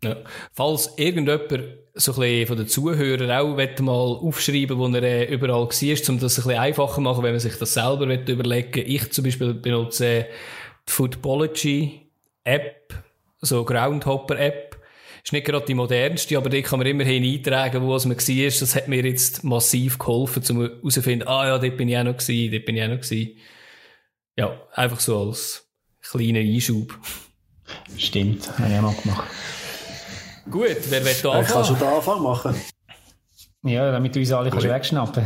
[0.03, 0.15] Ja.
[0.53, 1.49] Falls irgendjemand
[1.95, 6.19] so ein bisschen von den Zuhörern auch mal aufschreiben wo er äh, überall war, um
[6.19, 10.27] das ein bisschen einfacher machen, wenn man sich das selber überlegen Ich zum Beispiel benutze
[10.87, 12.01] die Footballogy
[12.43, 12.93] App,
[13.41, 14.66] so Groundhopper App
[15.27, 18.59] ist nicht gerade die modernste, aber die kann man immerhin eintragen, wo man war.
[18.59, 22.15] Das hat mir jetzt massiv geholfen, um herauszufinden, ah ja, dort bin ich auch noch
[22.15, 23.37] gewesen, dort bin ich auch noch gewesen.
[24.37, 25.67] Ja, einfach so als
[25.99, 26.97] kleiner Einschub.
[27.97, 29.27] Stimmt, habe ich auch mal gemacht.
[30.49, 31.43] Gut, wer will da anfangen?
[31.43, 32.55] Ich kann schon den Anfang machen.
[33.63, 35.25] Ja, damit du uns alle kannst wegschnappen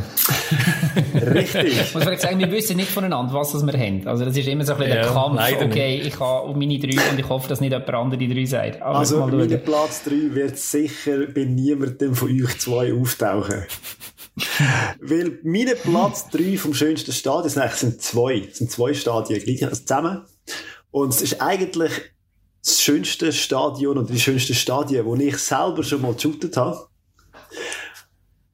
[1.14, 1.94] Richtig.
[1.94, 4.08] Muss man sagen, wir wissen nicht voneinander, was wir haben.
[4.08, 5.42] Also das ist immer so ein bisschen ja, der Kampf.
[5.62, 6.08] Okay, nicht.
[6.08, 8.82] ich habe meine drei und ich hoffe, dass nicht jemand andere die drei sagt.
[8.82, 13.66] Aber also mein Platz drei wird sicher bei niemandem von euch zwei auftauchen.
[15.02, 18.48] Weil meine Platz drei vom schönsten Stadion sind, sind zwei.
[18.50, 20.22] Es sind zwei Stadien gleich zusammen.
[20.92, 21.92] Und es ist eigentlich
[22.64, 26.88] das schönste Stadion oder die schönsten Stadien, wo ich selber schon mal geshootet habe.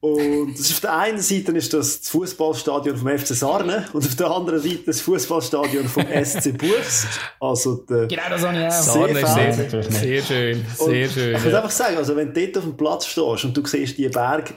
[0.00, 4.06] Und das ist auf der einen Seite ist das, das Fußballstadion vom FC Sarne und
[4.06, 7.06] auf der anderen Seite das Fußballstadion vom SC Buchs.
[7.40, 8.70] Also der genau, das habe ich auch.
[8.70, 11.36] Sarne ist sehr, sehr schön, sehr und schön.
[11.36, 13.98] Ich muss einfach sagen, also wenn du dort auf dem Platz stehst und du siehst
[13.98, 14.54] die Berg,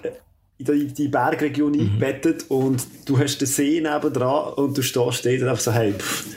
[0.59, 1.79] die, die Bergregion mhm.
[1.79, 5.93] eingebettet und du hast den See nebendran und du stehst dort und einfach so, hey,
[5.93, 6.27] pff,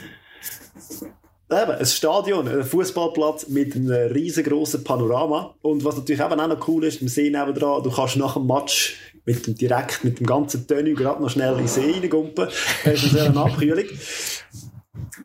[1.51, 5.55] Eben, ein Stadion, ein Fußballplatz mit einem riesengroßen Panorama.
[5.61, 8.47] Und was natürlich eben auch noch cool ist, im See nebenan, du kannst nach dem
[8.47, 12.47] Match mit dem, direkt mit dem ganzen Tenue gerade noch schnell in den See reingumpen.
[12.83, 13.85] Das ist eine Abkühlung.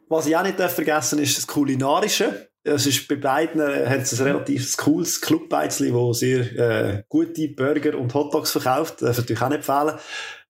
[0.08, 2.50] Was ich auch nicht vergessen ist das Kulinarische.
[2.62, 7.48] Es ist bei beiden äh, hat es ein relativ cooles Clubbeizli, wo sehr äh, gute
[7.48, 9.00] Burger und Hotdogs verkauft.
[9.00, 9.94] Das natürlich auch nicht fehlen.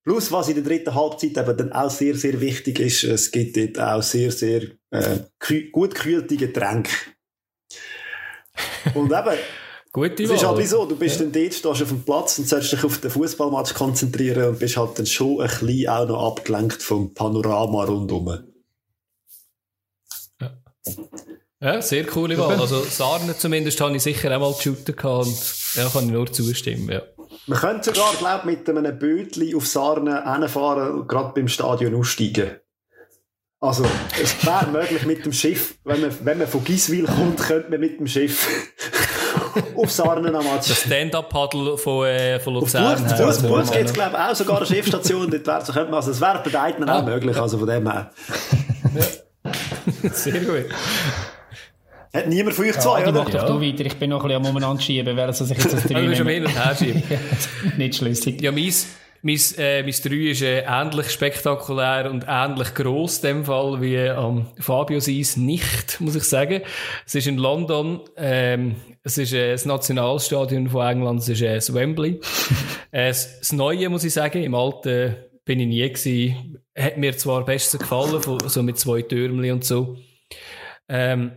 [0.03, 3.55] Plus, was in der dritten Halbzeit eben dann auch sehr, sehr wichtig ist, es gibt
[3.55, 5.19] dort auch sehr, sehr äh,
[5.71, 6.91] gut gekühlte Getränke.
[8.95, 9.37] Und eben,
[9.93, 11.25] Gute es ist halt so, du bist ja.
[11.25, 14.77] dann dort, stehst auf dem Platz und sollst dich auf den Fußballmatch konzentrieren und bist
[14.77, 18.39] halt dann schon ein bisschen auch noch abgelenkt vom Panorama rundum.
[20.39, 20.51] Ja.
[21.59, 22.59] ja, sehr coole Wahl.
[22.59, 25.37] Also Sarne zumindest habe ich sicher auch mal geshootet und
[25.75, 27.01] ja, kann ich nur zustimmen, ja.
[27.47, 32.57] Man könnte sogar, glaube mit einem Bötli auf Sarne hinfahren und gerade beim Stadion aussteigen.
[33.59, 33.85] Also,
[34.19, 37.79] es wäre möglich mit dem Schiff, wenn man, wenn man von Giswil kommt, könnte man
[37.79, 38.47] mit dem Schiff
[39.75, 40.67] auf Sarne am Match.
[40.67, 43.05] Das Stand-Up-Paddle von, äh, von Luzern.
[43.05, 45.29] Auf Buch, Buch gibt es, glaube ich, auch sogar eine Schiffstation.
[45.29, 47.91] dort wäre, so könnte man, also, es wäre bei beiden auch möglich, also von dem
[47.91, 48.11] her.
[50.11, 50.65] Sehr gut.
[52.13, 53.23] Hat niemand von euch zwei, ja, oder?
[53.23, 53.47] Mach doch ja.
[53.47, 53.85] du weiter.
[53.85, 56.45] Ich bin noch ein bisschen am Umeinander schieben, während sich jetzt das drei schon hin
[56.45, 57.03] und her schieben.
[57.77, 58.41] Nicht schlüssig.
[58.41, 58.73] Ja, mein,
[59.21, 64.09] mein, äh, mein 3 ist äh, ähnlich spektakulär und ähnlich gross in dem Fall wie
[64.09, 66.61] am ähm, Fabio Seis nicht, muss ich sagen.
[67.05, 71.55] Es ist in London, ähm, es ist äh, das Nationalstadion von England, es ist äh,
[71.55, 72.19] das Wembley.
[72.91, 76.57] äh, das, das Neue, muss ich sagen, im Alten bin ich nie gewesen.
[76.77, 79.97] Hat mir zwar am besten gefallen, so mit zwei Türmchen und so.
[80.89, 81.33] Ähm,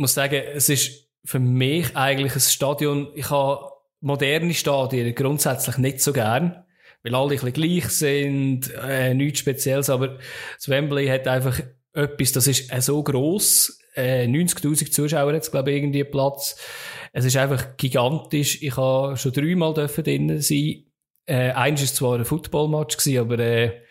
[0.00, 6.00] muss sagen, es ist für mich eigentlich ein Stadion, ich habe moderne Stadien grundsätzlich nicht
[6.00, 6.64] so gern,
[7.02, 10.18] weil alle ein bisschen gleich sind, äh, nichts Spezielles, aber
[10.56, 11.60] das Wembley hat einfach
[11.92, 16.56] etwas, das ist äh, so gross, äh, 90.000 Zuschauer es, glaube ich, irgendwie Platz.
[17.12, 18.62] Es ist einfach gigantisch.
[18.62, 20.84] Ich habe schon dreimal drinnen sein.
[21.26, 23.82] Äh, eins war zwar ein Footballmatch, aber äh,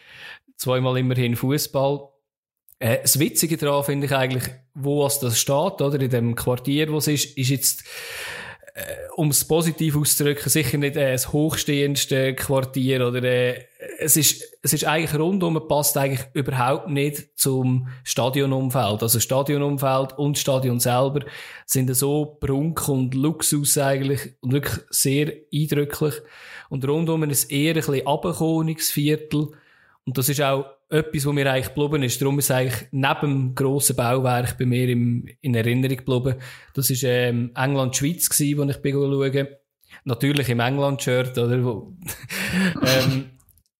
[0.55, 2.09] zweimal immerhin Fußball.
[2.79, 6.91] Äh, das Witzige daran finde ich eigentlich, wo es das steht, oder, in dem Quartier,
[6.91, 7.83] wo es ist, ist jetzt,
[8.73, 8.81] äh,
[9.15, 13.65] um es positiv auszudrücken, sicher nicht äh, das hochstehendste Quartier, oder, äh,
[13.99, 19.03] es ist, es ist eigentlich rundum, passt eigentlich überhaupt nicht zum Stadionumfeld.
[19.03, 21.25] Also Stadionumfeld und Stadion selber
[21.65, 26.15] sind so Prunk und Luxus eigentlich und wirklich sehr eindrücklich.
[26.69, 29.49] Und rundum ist eher ein bisschen Abendkohnungsviertel.
[30.05, 32.21] Und das ist auch etwas, was mir eigentlich geblieben ist.
[32.21, 36.35] Darum ist eigentlich neben dem grossen Bauwerk bei mir im, in Erinnerung geblieben.
[36.73, 39.47] Das war ähm, England-Schweiz wo ich bin schauen.
[40.03, 41.63] Natürlich im England-Shirt, oder?
[41.63, 41.93] Wo,
[42.85, 43.29] ähm,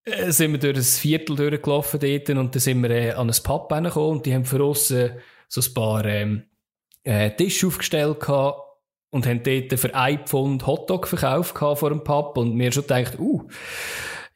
[0.06, 3.44] äh, sind wir durch ein Viertel durchgelaufen dort und dann sind wir äh, an ein
[3.44, 5.16] Pub gekommen und die haben für uns äh,
[5.48, 6.44] so ein paar ähm,
[7.04, 8.62] äh, Tische aufgestellt gehabt
[9.10, 13.18] und haben dort für ein Pfund Hotdog verkauft vor dem Pub und mir schon gedacht,
[13.20, 13.48] uh,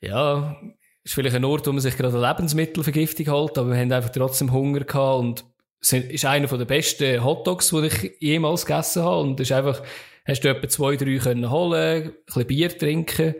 [0.02, 0.58] ja,
[1.04, 4.12] ist vielleicht ein Ort, wo man sich gerade eine Lebensmittelvergiftung holt, aber wir haben einfach
[4.12, 5.46] trotzdem Hunger gehabt und
[5.82, 9.82] es ist einer der besten Hotdogs, die ich jemals gegessen habe und ist einfach,
[10.26, 13.36] hast du etwa zwei, drei können holen, ein bisschen Bier trinken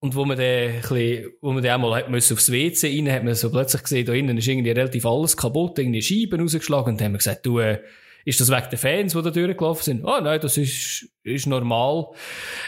[0.00, 3.24] und wo man dann, bisschen, wo man dann einmal hat müssen aufs WC rein, hat
[3.24, 7.00] man so plötzlich gesehen, da innen ist irgendwie relativ alles kaputt, irgendwie Scheiben rausgeschlagen und
[7.00, 7.80] dann haben wir gesagt, du, äh,
[8.26, 10.04] ist das wegen den Fans, die da durchgelaufen sind?
[10.04, 12.08] Ah, oh, nein, das ist, ist normal.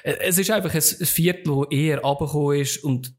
[0.04, 3.12] Äh, es ist einfach ein Viertel, das eher runtergekommen ist und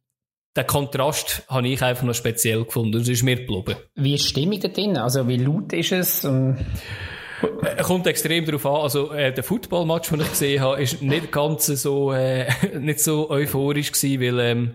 [0.59, 2.99] den Kontrast habe ich einfach noch speziell gefunden.
[2.99, 3.75] Das ist mir geblieben.
[3.95, 4.97] Wie ist die Stimmung da drin?
[4.97, 6.23] Also, wie laut ist es?
[6.23, 8.75] Er kommt extrem darauf an.
[8.81, 12.47] Also, äh, der Footballmatch, den ich gesehen habe, ist nicht ganz so, äh,
[12.79, 14.71] nicht so euphorisch gewesen, weil, ähm,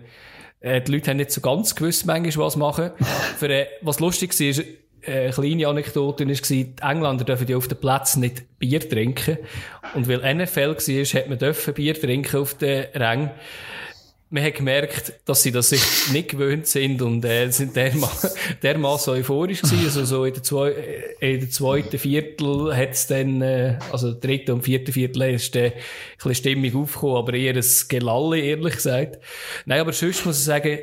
[0.61, 2.91] äh, die Leute haben nicht so ganz gewusst, manchmal, was machen.
[3.37, 4.63] Für, äh, was lustig war, ist,
[5.03, 9.37] äh, eine kleine Anekdote war, die Engländer dürfen ja auf den Platz nicht Bier trinken.
[9.93, 13.29] Und weil NFL war, hat man dürfen Bier trinken auf den Rängen
[14.29, 18.31] man hat gemerkt, dass sie das sich nicht gewöhnt sind und äh, sind dermaßen
[18.63, 19.85] dermaßen euphorisch gewesen.
[19.85, 24.13] Also so in der, zwei, äh, in der zweiten Viertel hat es dann, äh, also
[24.13, 25.73] dritte und vierte Viertel ist äh, ein
[26.15, 29.19] bisschen Stimmung aufgekommen, aber eher ein Gelalle, ehrlich gesagt.
[29.65, 30.79] Nein, aber sonst muss ich sagen,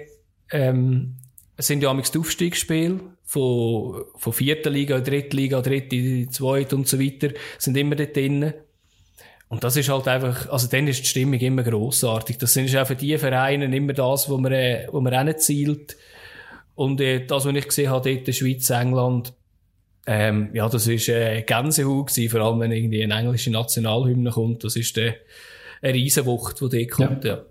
[0.51, 1.17] ähm,
[1.57, 6.87] es sind ja amigs die Aufstiegsspiele von, von vierten Liga, dritten Liga, dritte, zweite und
[6.87, 8.55] so weiter, sind immer dort drinnen.
[9.53, 12.39] Und das ist halt einfach, also dann ist die Stimmung immer grossartig.
[12.39, 15.95] Das sind auch für die Vereine immer das, wo man, äh, wo man zielt.
[16.75, 19.35] Und äh, das, was ich gesehen habe, dort in der Schweiz, England,
[20.07, 24.65] ähm, ja, das ist äh, Gänsehaut gewesen, vor allem wenn irgendwie eine englische Nationalhymne kommt.
[24.65, 25.17] Das ist äh,
[25.83, 27.35] eine Riesenwucht, die dort kommt, ja.
[27.35, 27.45] ja.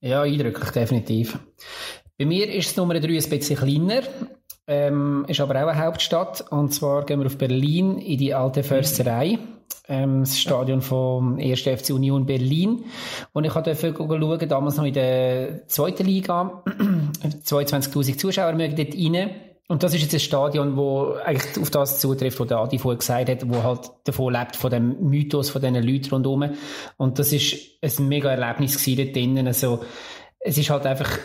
[0.00, 1.38] Ja, eindrücklich, definitiv.
[2.18, 4.02] Bei mir ist es Nummer 3 ein bisschen kleiner.
[4.68, 6.44] Ähm, ist aber auch eine Hauptstadt.
[6.50, 9.38] Und zwar gehen wir auf Berlin in die alte Försterei
[9.88, 11.60] ähm, das Stadion vom 1.
[11.60, 12.84] FC Union Berlin.
[13.32, 16.62] Und ich durfte schauen, damals noch in der zweiten Liga.
[17.44, 19.30] 22.000 Zuschauer mögen dort rein.
[19.68, 23.28] Und das ist jetzt ein Stadion, wo eigentlich auf das zutrifft, was Adi vorher gesagt
[23.28, 26.50] hat, wo halt davon lebt, von dem Mythos von diesen Leuten rundherum.
[26.96, 29.46] Und das ist ein mega Erlebnis gewesen dort drinnen.
[29.46, 29.80] Also,
[30.40, 31.18] es ist halt einfach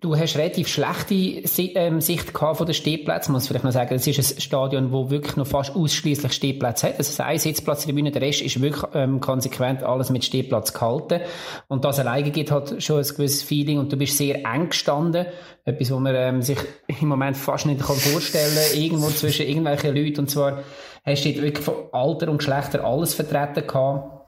[0.00, 3.32] Du hast relativ schlechte ähm, Sicht gehabt von den Stehplätzen.
[3.32, 6.96] Muss vielleicht noch sagen, es ist ein Stadion, wo wirklich noch fast ausschließlich Stehplätze hat.
[6.96, 10.72] Also ein Sitzplatz in der Bühne, der Rest ist wirklich ähm, konsequent alles mit Stehplatz
[10.72, 11.20] gehalten.
[11.68, 15.26] Und das alleine gibt halt schon ein gewisses Feeling und du bist sehr eng gestanden.
[15.66, 16.58] Etwas, was man ähm, sich
[16.98, 18.80] im Moment fast nicht kann vorstellen kann.
[18.80, 20.20] Irgendwo zwischen irgendwelchen Leuten.
[20.20, 20.62] Und zwar
[21.04, 24.20] hast du dort wirklich von Alter und Geschlechter alles vertreten gehabt.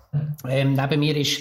[0.47, 1.41] Ähm, neben mir ist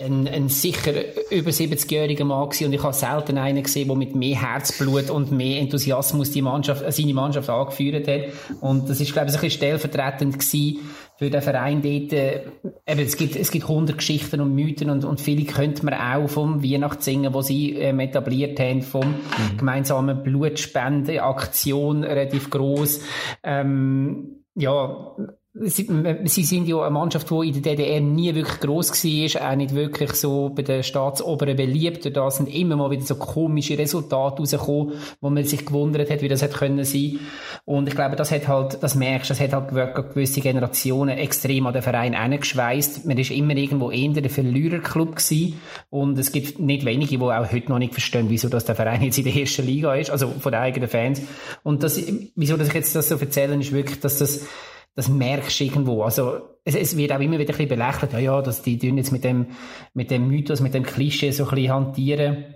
[0.00, 0.92] ein, ein sicher
[1.32, 5.32] über 70-jähriger Mann gewesen und ich habe selten einen gesehen, der mit mehr Herzblut und
[5.32, 8.22] mehr Enthusiasmus die Mannschaft, äh, seine Mannschaft angeführt hat.
[8.60, 10.78] Und das ist, glaube ich, ein bisschen stellvertretend gewesen
[11.16, 12.12] für den Verein dort.
[12.12, 12.42] Äh,
[12.86, 16.28] eben, es gibt, es gibt hundert Geschichten und Mythen und, und viele könnte man auch
[16.28, 19.56] vom Weihnachtssingen, wo sie ähm, etabliert haben, vom mhm.
[19.58, 23.00] gemeinsamen Blutspendeaktion relativ groß.
[23.42, 25.16] Ähm, ja,
[25.60, 25.88] Sie,
[26.24, 29.74] sie, sind ja eine Mannschaft, die in der DDR nie wirklich gross war, auch nicht
[29.74, 32.14] wirklich so bei den Staatsoberen beliebt.
[32.16, 36.28] Da sind immer mal wieder so komische Resultate rausgekommen, wo man sich gewundert hat, wie
[36.28, 37.20] das hätte können sein.
[37.64, 39.70] Und ich glaube, das hat halt, das merkst, das hat halt
[40.14, 43.06] gewisse Generationen extrem an den Verein eingeschweißt.
[43.06, 45.60] Man ist immer irgendwo eher der Verliererclub gewesen.
[45.90, 49.02] Und es gibt nicht wenige, die auch heute noch nicht verstehen, wieso das der Verein
[49.02, 51.22] jetzt in der ersten Liga ist, also von den eigenen Fans.
[51.62, 52.00] Und das,
[52.36, 54.46] wieso dass ich jetzt das so erzähle, ist wirklich, dass das
[54.94, 56.02] das merkst du irgendwo.
[56.02, 59.12] Also, es, es wird auch immer wieder ein bisschen belächelt, ja, ja, dass die jetzt
[59.12, 59.46] mit dem,
[59.94, 62.54] mit dem Mythos, mit dem Klischee so ein bisschen hantieren.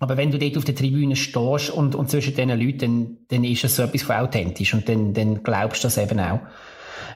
[0.00, 3.44] Aber wenn du dort auf der Tribüne stehst und, und zwischen diesen Leuten, dann, dann
[3.44, 6.40] ist es so etwas von authentisch und dann, dann glaubst du das eben auch.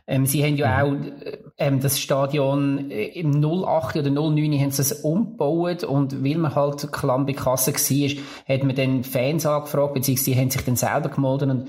[0.07, 1.03] Ähm, sie haben ja mhm.
[1.03, 6.39] auch ähm, das Stadion äh, im 08 oder 09 haben sie es umgebaut und weil
[6.39, 10.63] man halt klamm bei Kasse war, hat man dann Fans angefragt, beziehungsweise sie haben sich
[10.63, 11.69] dann selber gemeldet und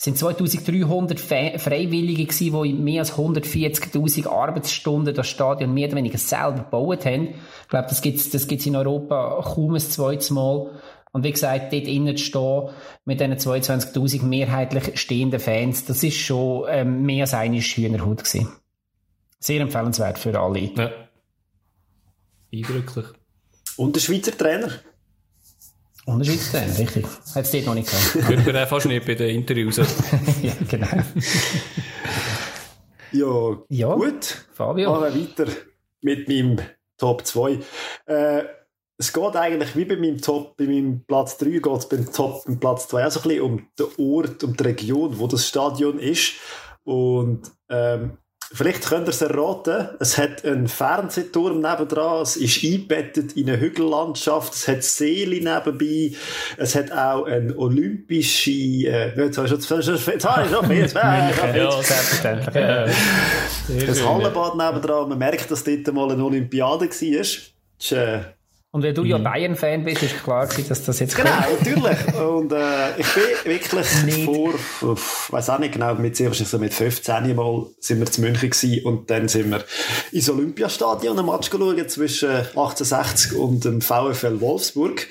[0.00, 5.98] es sind 2300 Freiwillige gewesen, die in mehr als 140.000 Arbeitsstunden das Stadion mehr oder
[5.98, 7.34] weniger selber gebaut haben.
[7.64, 10.70] Ich glaube, das gibt's, das gibt's in Europa kaum ein zweites Mal.
[11.12, 12.70] Und wie gesagt, dort innen zu stehen,
[13.04, 18.48] mit diesen 22.000 mehrheitlich stehenden Fans, das ist schon ähm, mehr als eine Hühnerhaut gewesen.
[19.38, 20.60] Sehr empfehlenswert für alle.
[20.60, 20.92] Ja.
[22.54, 23.04] Eindrücklich.
[23.76, 24.70] Und der Schweizer Trainer?
[26.06, 27.06] Unterschiedstrainer, richtig.
[27.06, 28.28] Hat es dort noch nicht gehabt.
[28.28, 29.76] Hört man fast nicht bei den Interviews.
[30.42, 30.86] ja, genau.
[33.12, 34.46] ja, ja, gut.
[34.52, 34.92] Fabio.
[34.92, 35.52] Machen wir weiter
[36.00, 36.58] mit meinem
[36.96, 37.58] Top 2.
[38.06, 38.44] Äh,
[39.00, 42.44] es geht eigentlich wie bei meinem Top, bei meinem Platz 3 geht es beim Top,
[42.44, 45.98] beim Platz 2 also ein bisschen um den Ort, um die Region, wo das Stadion
[45.98, 46.34] ist.
[46.84, 48.18] Und ähm,
[48.52, 49.90] Vielleicht könnt ihr es erraten.
[50.00, 52.22] Es hat einen Fernsehturm nebendran.
[52.22, 54.54] Es ist eingebettet in eine Hügellandschaft.
[54.54, 56.16] Es hat Seele nebenbei.
[56.56, 60.88] Es hat auch ein olympische, äh, jetzt habe ich schon, jetzt habe ich schon viel
[61.56, 62.54] Ja, selbstverständlich.
[62.56, 62.86] Ja.
[63.86, 65.08] Das Hallenbad nebendran.
[65.10, 66.88] Man merkt, dass dort mal eine Olympiade war.
[66.88, 68.20] Das ist, äh,
[68.72, 69.24] und wenn du ja mhm.
[69.24, 71.66] Bayern-Fan bist, ist klar dass das jetzt Genau, kommt.
[71.66, 72.14] natürlich.
[72.14, 74.24] Und äh, ich bin wirklich nicht.
[74.24, 78.50] vor, ich weiß auch nicht genau, mit so mit 15 Mal sind wir zu München
[78.50, 79.64] gewesen und dann sind wir
[80.12, 85.08] ins Olympiastadion ein Match geschaut zwischen 1860 und dem VfL Wolfsburg.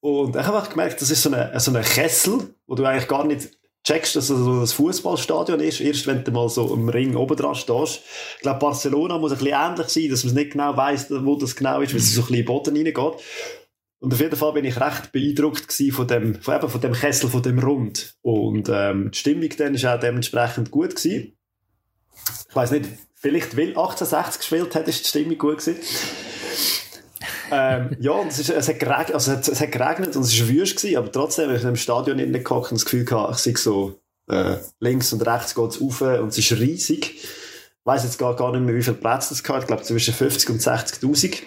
[0.00, 3.26] Und ich habe gemerkt, das ist so eine, so eine Kessel, wo du eigentlich gar
[3.26, 3.50] nicht
[3.86, 7.36] checkst, dass es so ein Fußballstadion ist, erst wenn du mal so im Ring oben
[7.36, 8.02] dran stehst.
[8.36, 11.54] Ich glaube, Barcelona muss ein bisschen ähnlich sein, dass man nicht genau weiss, wo das
[11.54, 13.22] genau ist, weil es so ein bisschen in den Boden reingeht.
[14.00, 17.30] Und auf jeden Fall bin ich recht beeindruckt von dem, von eben von dem Kessel,
[17.30, 18.16] von dem Rund.
[18.22, 21.36] Und ähm, die Stimmung dann war auch dementsprechend gut gewesen.
[22.48, 25.80] Ich weiss nicht, vielleicht weil 1860 gespielt hat, ist die Stimmung gut gewesen
[27.50, 30.40] ähm, ja, und es, ist, es, hat geregnet, also es, es hat geregnet und es
[30.40, 33.38] war wüst, gewesen, aber trotzdem, ich im Stadion innen gehockt und das Gefühl gehabt, ich
[33.38, 37.14] sehe so, äh, links und rechts geht es rauf und es ist riesig.
[37.22, 37.28] Ich
[37.84, 39.60] weiss jetzt gar, gar nicht mehr, wie viele Plätze es gab.
[39.60, 41.42] Ich glaube, zwischen 50 und 60.000.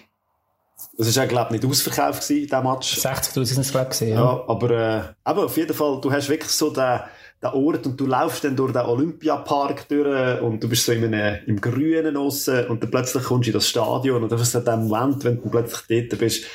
[0.98, 2.98] Es ist ja, glaube ich, nicht ausverkauft gewesen, der Match.
[2.98, 4.08] 60'000 sind es, glaube ich, ja.
[4.08, 4.44] ja.
[4.48, 7.02] aber, äh, aber auf jeden Fall, du hast wirklich so den,
[7.42, 11.06] den Ort und du laufst dann durch den Olympiapark durch und du bist so in
[11.06, 14.56] einem, im Grünen aussen und dann plötzlich kommst du in das Stadion und das ist
[14.56, 16.46] dann der Moment, wenn du plötzlich dort bist,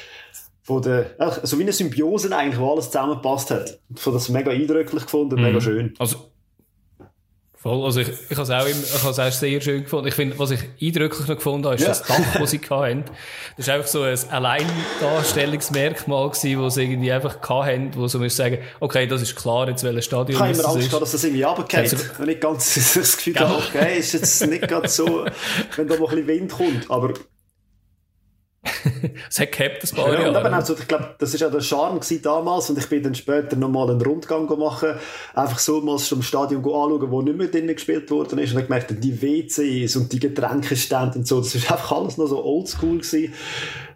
[0.62, 3.78] von der, so wie eine Symbiose eigentlich, wo alles zusammengepasst hat.
[3.96, 5.42] Von das mega eindrücklich gefunden, mhm.
[5.42, 5.94] mega schön.
[5.98, 6.30] Also,
[7.64, 10.08] Voll, also ich, ich habe es auch, ich habe es auch sehr schön gefunden.
[10.08, 11.88] Ich finde, was ich eindrücklich noch gefunden habe, ist ja.
[11.88, 13.04] das Dach, das sie hatten.
[13.56, 18.36] Das war einfach so ein Alleindarstellungsmerkmal gewesen, wo sie irgendwie einfach hatten, wo sie müssen
[18.36, 21.24] sagen, okay, das ist klar, jetzt welches Stadion Ich habe immer Angst gehabt, dass das
[21.24, 21.80] irgendwie runtergeht.
[21.80, 25.24] Also, wenn ich ganz das Gefühl habe, okay, ist jetzt nicht gerade so,
[25.76, 27.14] wenn da mal ein bisschen Wind kommt, aber
[29.30, 30.52] es hat gehabt, das paar ja, Jahre.
[30.52, 33.90] Also, ich glaube, das war ja der Charme damals und ich bin dann später nochmal
[33.90, 34.94] einen Rundgang machen,
[35.34, 38.66] einfach so mal zum Stadion anschauen, wo nicht mehr drinnen gespielt worden ist und dann
[38.66, 42.98] gemerkt, die WCs und die Getränkestände und so, das war einfach alles noch so oldschool
[42.98, 43.32] gewesen.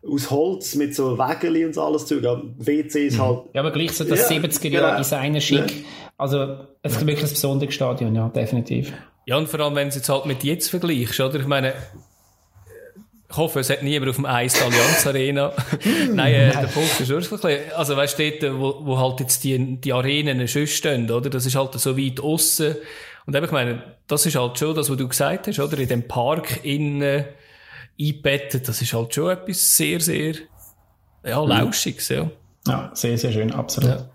[0.06, 2.20] Aus Holz mit so Wägeli und so alles zu.
[2.20, 3.22] Ja, WCs mhm.
[3.22, 3.38] halt.
[3.52, 4.98] Ja, aber gleich so das ja, 70er Jahre genau.
[4.98, 5.70] Designer schick.
[5.70, 5.86] Ja.
[6.16, 8.92] Also, es ist wirklich ein besonderes Stadion, ja, definitiv.
[9.26, 11.38] Ja, und vor allem, wenn du es jetzt halt mit jetzt vergleichst, oder?
[11.38, 11.74] Ich meine,
[13.30, 15.52] ich hoffe, es hat niemand auf dem Eis Allianz Arena.
[16.12, 19.76] Nein, äh, der Punkt ist wirklich, also weißt du, dort, wo, wo halt jetzt die,
[19.76, 21.28] die Arenen schon stehen, oder?
[21.28, 22.76] Das ist halt so weit aussen.
[23.26, 25.78] Und eben, ich meine, das ist halt schon das, was du gesagt hast, oder?
[25.78, 27.26] In dem Park innen
[28.00, 30.34] eingebettet, das ist halt schon etwas sehr, sehr,
[31.24, 31.48] ja, mhm.
[31.48, 32.30] Lauschiges, ja.
[32.66, 33.90] Ja, sehr, sehr schön, absolut.
[33.90, 34.10] Ja.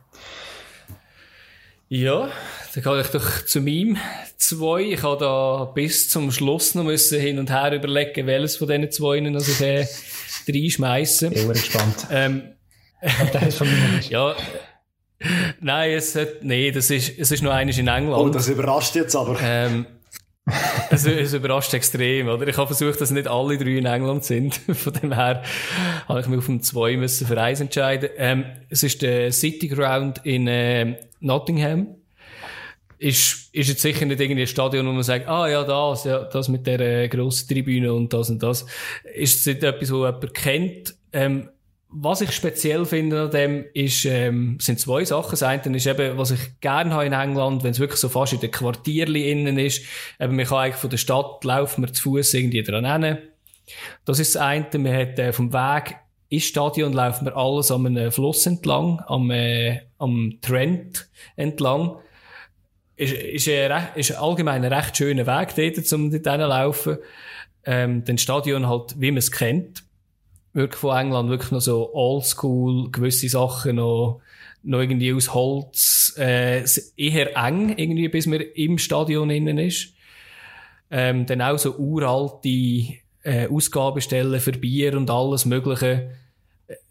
[1.89, 2.29] Ja,
[2.73, 3.97] dann gehe ich doch zu meinem
[4.37, 4.81] zwei.
[4.81, 8.91] Ich habe da bis zum Schluss noch müssen hin und her überlegen, welches von diesen
[8.91, 9.85] zwei also ich äh,
[10.47, 11.31] reinschmeissen.
[11.31, 12.07] Ich bin gespannt.
[12.09, 12.53] Ähm,
[13.33, 14.35] der ist von mir Ja.
[15.61, 18.21] Nein, es hat, nee, das ist, es ist nur eines in England.
[18.21, 19.37] Oh, das überrascht jetzt aber.
[19.41, 19.85] Ähm,
[20.89, 22.47] es, es, überrascht extrem, oder?
[22.47, 24.55] Ich habe versucht, dass nicht alle drei in England sind.
[24.73, 25.43] Von dem her
[26.07, 28.09] habe ich mich auf den zwei müssen für eins entscheiden.
[28.17, 31.95] Ähm, es ist der City Ground in äh, Nottingham.
[32.99, 36.23] Ist, ist jetzt sicher nicht irgendwie ein Stadion, wo man sagt, ah ja, das, ja,
[36.23, 38.65] das mit der äh, grossen Tribüne und das und das.
[39.13, 40.95] Ist es nicht etwas, wo jemand kennt?
[41.11, 41.49] Ähm,
[41.95, 45.31] was ich speziell finde an dem, ist, ähm, sind zwei Sachen.
[45.31, 48.33] Das eine ist eben, was ich gerne habe in England, wenn es wirklich so fast
[48.33, 49.85] in den Quartierli innen ist.
[50.19, 53.17] Eben, man kann eigentlich von der Stadt laufen wir zu Fuß irgendwie dran hin.
[54.05, 54.67] Das ist das eine.
[54.73, 55.95] Man hat äh, vom Weg
[56.29, 61.97] ins Stadion laufen wir alles am Fluss entlang, am, äh, am Trent entlang.
[62.95, 66.97] Ist, ist, ein, ist allgemein ein recht schöner Weg dort, um dort laufen.
[67.65, 69.82] Ähm, den Stadion halt, wie man es kennt.
[70.53, 74.21] Wirklich von England, wirklich noch so oldschool, gewisse Sachen noch,
[74.61, 76.63] noch irgendwie aus Holz, äh,
[76.95, 79.93] eher eng, irgendwie, bis man im Stadion innen ist.
[80.91, 82.49] Ähm, dann auch so uralte,
[83.23, 86.11] äh, Ausgabestellen für Bier und alles Mögliche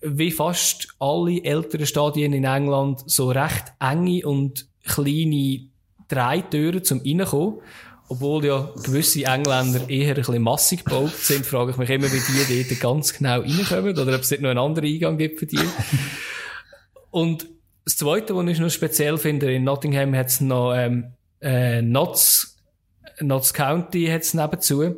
[0.00, 5.66] wie fast alle älteren Stadien in England so recht enge und kleine
[6.08, 7.60] Drehtüren zum Reinkommen.
[8.12, 12.20] Obwohl ja gewisse Engländer eher ein bisschen massig gebaut sind, frage ich mich immer, wie
[12.20, 15.46] die dort ganz genau reinkommen oder ob es dort noch einen anderen Eingang gibt für
[15.46, 15.58] die.
[17.10, 17.46] und
[17.86, 22.58] das Zweite, was ich noch speziell finde, in Nottingham hat es noch ähm, äh, Notts,
[23.18, 24.94] Notts County hat's nebenzu.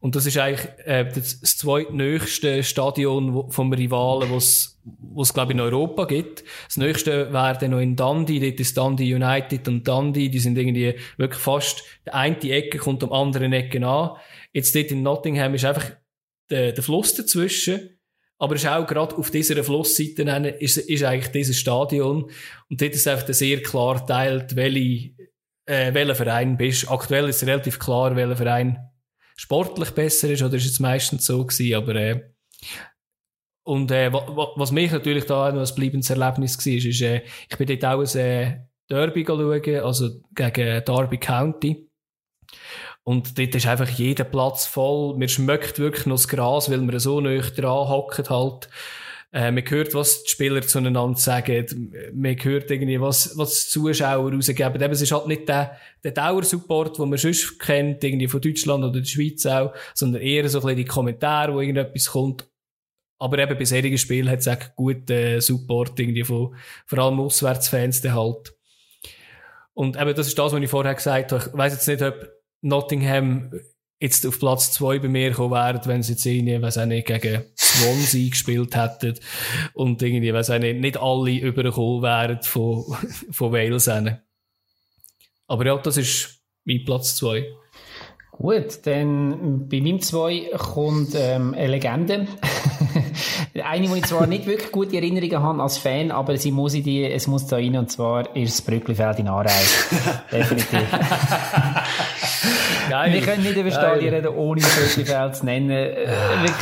[0.00, 4.78] Und das ist eigentlich äh, das, das zweitnächste Stadion vom Rivalen, was
[5.20, 6.44] es glaube ich in Europa gibt.
[6.66, 10.56] Das nächste wäre dann noch in Dundee, dort ist Dundee United und Dundee, die sind
[10.56, 14.16] irgendwie wirklich fast, die eine Ecke kommt am anderen Ecke an.
[14.52, 15.90] Jetzt dort in Nottingham ist einfach
[16.48, 17.90] der, der Fluss dazwischen.
[18.40, 20.22] Aber es ist auch gerade auf dieser Flussseite
[20.60, 22.30] ist, ist eigentlich dieses Stadion.
[22.70, 25.10] Und dort ist einfach sehr klar teilt, welche,
[25.66, 26.88] äh, welcher Verein bist.
[26.88, 28.78] Aktuell ist es relativ klar, welcher Verein
[29.38, 32.30] sportlich besser ist, oder ist es meistens so gewesen, aber, äh,
[33.64, 37.66] und, äh, was mich natürlich da noch ein bleibendes Erlebnis war, ist, äh, ich bin
[37.66, 41.88] dort auch ein äh, Derby schauen, also gegen Derby County.
[43.04, 45.16] Und dort ist einfach jeder Platz voll.
[45.16, 48.68] Mir schmeckt wirklich noch das Gras, weil wir so nah dran hocken halt.
[49.30, 51.92] Äh, man hört, was die Spieler zueinander sagen.
[52.14, 54.82] Man hört irgendwie, was, was die Zuschauer rausgeben.
[54.82, 58.84] Eben, es ist halt nicht der, der Dauersupport, den man sonst kennt, irgendwie von Deutschland
[58.84, 62.48] oder der Schweiz auch, sondern eher so ein bisschen die Kommentare, wo irgendetwas kommt.
[63.18, 66.54] Aber eben bei solchen hat es auch guten äh, Support irgendwie von,
[66.86, 68.54] vor allem Auswärtsfans dann halt.
[69.74, 71.44] Und eben, das ist das, was ich vorher gesagt habe.
[71.46, 73.50] Ich weiss jetzt nicht, ob Nottingham
[74.00, 77.06] jetzt auf Platz zwei bei mir gekommen wären, wenn sie jetzt irgendwie, weiß auch nicht,
[77.06, 79.18] gegen Swansea gespielt hätten
[79.74, 82.84] und irgendwie, weiß auch nicht, nicht alle übergekommen wären von,
[83.30, 83.92] von Wales.
[83.92, 84.18] Hin.
[85.46, 87.46] Aber ja, das ist mein Platz zwei.
[88.32, 92.28] Gut, dann bei meinem zwei kommt ähm, eine Legende.
[93.64, 96.82] eine, die ich zwar nicht wirklich gute Erinnerungen habe als Fan, aber sie muss in
[96.82, 99.48] die, es muss da rein, und zwar ist das Brücklifeld in Aarau.
[100.32, 100.80] Definitiv.
[102.88, 103.12] Geil.
[103.12, 105.70] Wir können nicht über Stadien reden, ohne das Brücklifeld zu nennen.
[105.70, 106.06] Äh,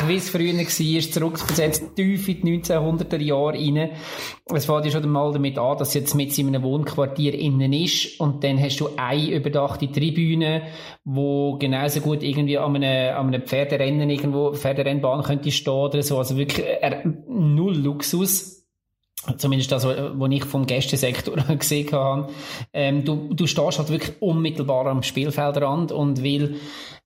[0.07, 3.91] wie es früher war, zurückversetzt tief in die 1900er Jahre rein.
[4.53, 8.21] Es fängt ja schon mal damit an, dass jetzt mit in einem Wohnquartier innen ist
[8.21, 10.63] und dann hast du eine überdachte Tribüne,
[11.05, 16.23] wo genauso gut irgendwie an einem, an einem Pferderennen irgendwo, Pferderennbahn könnte stehen oder so.
[16.27, 18.65] Also wirklich äh, null Luxus.
[19.39, 22.33] Zumindest das, was ich vom Gästesektor gesehen habe.
[22.73, 26.57] Ähm, du, du stehst halt wirklich unmittelbar am Spielfeldrand und weil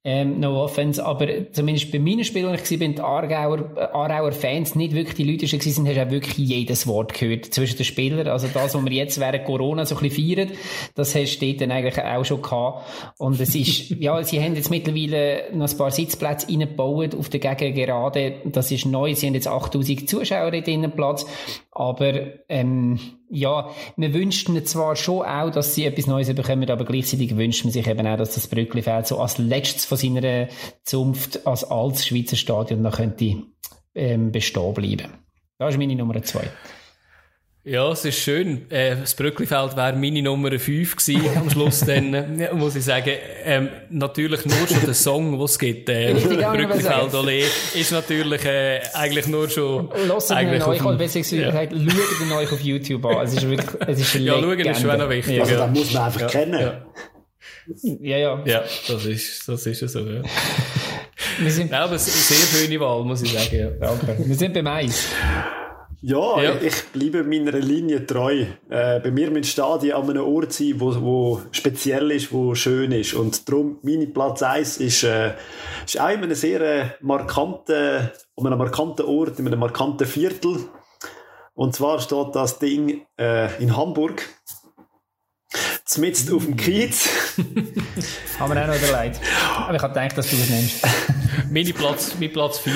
[0.03, 4.33] ähm, no offense, aber zumindest bei meinen Spielen, als ich war, die Aargauer, äh, Aarauer
[4.33, 7.77] Fans nicht wirklich die Leute waren, sind, hast du auch wirklich jedes Wort gehört zwischen
[7.77, 8.27] den Spielern.
[8.27, 10.53] Also das, was wir jetzt während Corona so ein bisschen feiern,
[10.95, 12.87] das hast du dort dann eigentlich auch schon gehabt.
[13.19, 17.41] Und es ist, ja, sie haben jetzt mittlerweile noch ein paar Sitzplätze reingebaut auf der
[17.41, 18.37] Gegengerade.
[18.47, 19.15] Das ist neu.
[19.15, 21.27] Sie haben jetzt 8000 Zuschauer in Platz.
[21.73, 22.15] Aber,
[22.49, 22.99] ähm,
[23.31, 27.73] ja, wir wünschten zwar schon auch, dass sie etwas Neues bekommen, aber gleichzeitig wünscht man
[27.73, 30.49] sich eben auch, dass das Brücklifeld so als letztes von seiner
[30.83, 33.43] Zunft als altes Schweizer Stadion noch könnte
[33.95, 35.13] ähm, bestehen bleiben.
[35.59, 36.51] Das ist meine Nummer zwei.
[37.63, 38.71] Ja, es ist schön.
[38.71, 41.81] Äh, das Brücklifeld wäre meine Nummer 5 gewesen am Schluss.
[41.87, 43.13] dann äh, muss ich sagen,
[43.45, 47.43] ähm, natürlich nur schon der Song, den es gibt, äh, Brücklifeld Ole,
[47.75, 49.91] ist natürlich äh, eigentlich nur schon...
[50.09, 51.53] Lassen wir euch, oder besser gesagt, ja.
[51.53, 53.27] schaut euch auf YouTube an.
[53.27, 55.41] Es ist wirklich, es ist Ja, schauen ist schon noch wichtig.
[55.41, 56.29] Also, da muss man einfach ja.
[56.29, 56.61] kennen.
[56.61, 56.87] Ja.
[58.01, 58.43] Ja, ja.
[58.47, 60.23] Ja, das ist, das ist so, ja.
[61.39, 63.71] Wir sind, ja, aber eine sehr schöne Wahl, muss ich sagen, ja.
[63.71, 64.27] Danke.
[64.27, 65.09] Wir sind beim Eis.
[66.03, 68.47] Ja, ja, ich bleibe meiner Linie treu.
[68.71, 72.93] Äh, bei mir müssen Stadien an einem Ort sein, wo, wo speziell ist, wo schön
[72.93, 73.13] ist.
[73.13, 75.35] Und darum, meine Platz 1 ist, äh,
[75.85, 80.71] ist auch in einem sehr äh, markanten, an einem markanten Ort, in einem markanten Viertel.
[81.53, 84.27] Und zwar steht das Ding äh, in Hamburg.
[85.85, 87.11] Zumindest auf dem Kiez.
[88.39, 89.21] Haben wir auch noch überlegt.
[89.55, 90.87] Aber ich habe gedacht, dass du das nimmst.
[91.51, 92.73] Meine Platz, mein Platz 4.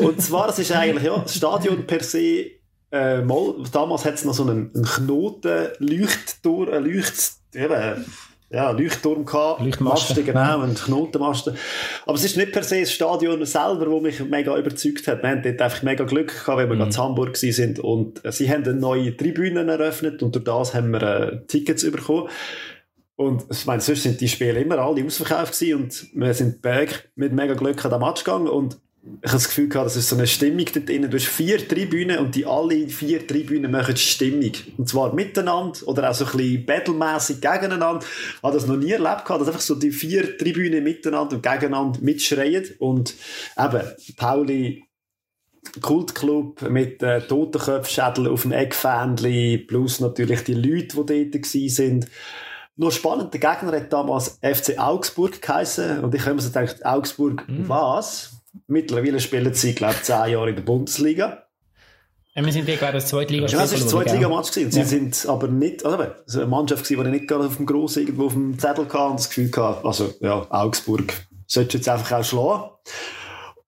[0.00, 2.55] Und zwar, es ist eigentlich, ja, das Stadion per se
[2.96, 7.14] äh, mal, damals hat es noch so einen, einen Knoten, Leuchtturm, ein Leucht,
[7.54, 8.04] eben,
[8.50, 11.56] ja, Leuchtturm gehabt, Leuchtmasten, genau, und Knotenmasten.
[12.04, 15.22] Aber es ist nicht per se das Stadion selber, das mich mega überzeugt hat.
[15.22, 16.82] Wir haben dort einfach mega Glück gehabt, weil wir mhm.
[16.82, 20.90] in Hamburg sind und äh, sie haben eine neue Tribüne eröffnet und durch das haben
[20.92, 22.28] wir äh, Tickets bekommen.
[23.16, 26.62] Und ich meine, sonst sind die Spiele immer alle ausverkauft gewesen und wir sind
[27.16, 28.78] mit mega Glück an den Match gegangen und
[29.22, 31.08] ich habe das Gefühl gehabt, das ist so eine Stimmung dort drin.
[31.08, 34.52] Du hast vier Tribünen und die alle vier Tribünen machen Stimmung.
[34.76, 38.04] Und zwar miteinander oder auch so ein bisschen battlemässig gegeneinander.
[38.04, 41.42] Ich habe das noch nie erlebt gehabt, dass einfach so die vier Tribünen miteinander und
[41.42, 42.64] gegeneinander mitschreien.
[42.78, 43.14] Und
[43.56, 43.82] eben,
[44.16, 44.84] Pauli,
[45.80, 52.06] Kultclub mit äh, Totenköpfschädel auf dem Eckfähnchen, plus natürlich die Leute, die dort waren.
[52.76, 56.84] Nur spannend, der Gegner hat damals FC Augsburg geheißen und ich habe mir so gedacht,
[56.84, 57.68] Augsburg, mm.
[57.68, 58.35] was?
[58.66, 61.46] Mittlerweile spielen sie, glaube ich, zehn Jahre in der Bundesliga.
[62.34, 64.52] Ja, wir sind gerade das Zweitliga Ja, das war ein Zweitligamatch.
[64.52, 64.84] Sie ja.
[64.84, 68.34] sind aber nicht, also es eine Mannschaft die nicht gerade auf dem Grossen irgendwo auf
[68.34, 71.14] dem Zettel hatte und das Gefühl hatte, also, ja, Augsburg
[71.46, 72.70] sollte jetzt einfach auch schlagen.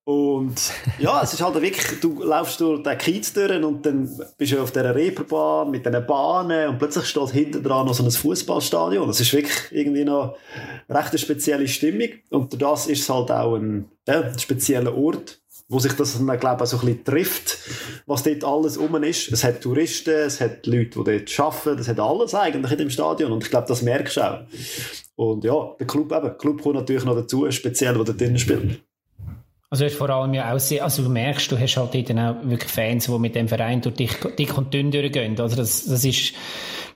[0.08, 4.52] Und ja, es ist halt wirklich, du laufst durch den Kiez durch und dann bist
[4.52, 8.10] du auf dieser Reeperbahn mit diesen Bahnen und plötzlich steht hinten dran noch so ein
[8.10, 9.06] Fußballstadion.
[9.06, 10.38] Das ist wirklich irgendwie noch
[10.88, 12.08] eine recht spezielle Stimmung.
[12.30, 16.64] Und das ist es halt auch ein, ja, spezieller Ort, wo sich das dann, glaube
[16.64, 17.58] ich, so ein bisschen trifft,
[18.06, 19.30] was dort alles rum ist.
[19.30, 22.88] Es hat Touristen, es hat Leute, die dort arbeiten, es hat alles eigentlich in dem
[22.88, 23.30] Stadion.
[23.30, 24.40] Und ich glaube, das merkst du auch.
[25.16, 28.38] Und ja, der Club eben, der Club kommt natürlich noch dazu, speziell, der dort drinnen
[28.38, 28.80] spielt.
[29.70, 32.10] Also du hast vor allem ja auch sehr, also du merkst, du hast halt dort
[32.18, 35.38] auch wirklich Fans, die mit dem Verein durch dick, dick und dünn durchgehen.
[35.38, 36.32] Also das, das ist,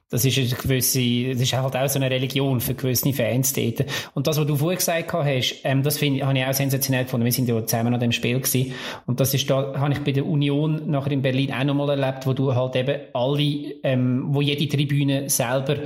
[0.08, 3.84] das ist eine gewisse, das ist halt auch so eine Religion für gewisse Fans dort.
[4.14, 7.26] Und das, was du vorher gesagt hast, ähm, das finde habe ich auch sensationell gefunden.
[7.26, 8.74] Wir sind ja zusammen an dem Spiel gewesen.
[9.06, 12.26] Und das ist da, habe ich bei der Union nachher in Berlin auch nochmal erlebt,
[12.26, 15.76] wo du halt eben alle, ähm, wo jede Tribüne selber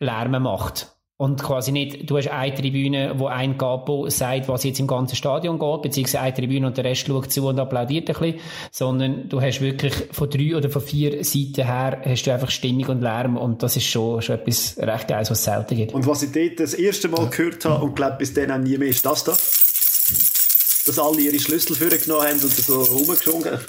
[0.00, 0.96] Lärme macht.
[1.22, 5.14] Und quasi nicht, du hast eine Tribüne, wo ein Capo sagt, was jetzt im ganzen
[5.14, 8.40] Stadion geht, beziehungsweise eine Tribüne und der Rest schaut zu und applaudiert ein bisschen,
[8.72, 12.86] sondern du hast wirklich von drei oder von vier Seiten her hast du einfach Stimmung
[12.86, 15.94] und Lärm und das ist schon, schon etwas recht Geiles, was es selten gibt.
[15.94, 18.76] Und was ich dort das erste Mal gehört habe und glaube bis dann auch nie
[18.76, 19.30] mehr, ist das da.
[19.30, 23.60] Dass alle ihre Schlüssel vorgenommen haben und so rumgeschwungen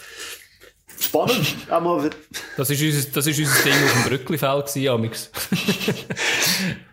[1.00, 1.56] Spannend.
[2.58, 5.30] das, ist unser, das ist unser Ding auf dem Brücklifeld, Amix.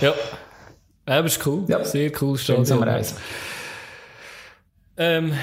[0.00, 0.14] Ja.
[1.06, 1.64] Aber ist cool.
[1.68, 1.84] Ja.
[1.84, 3.04] Sehr cool Stadion.
[4.96, 5.34] Ähm,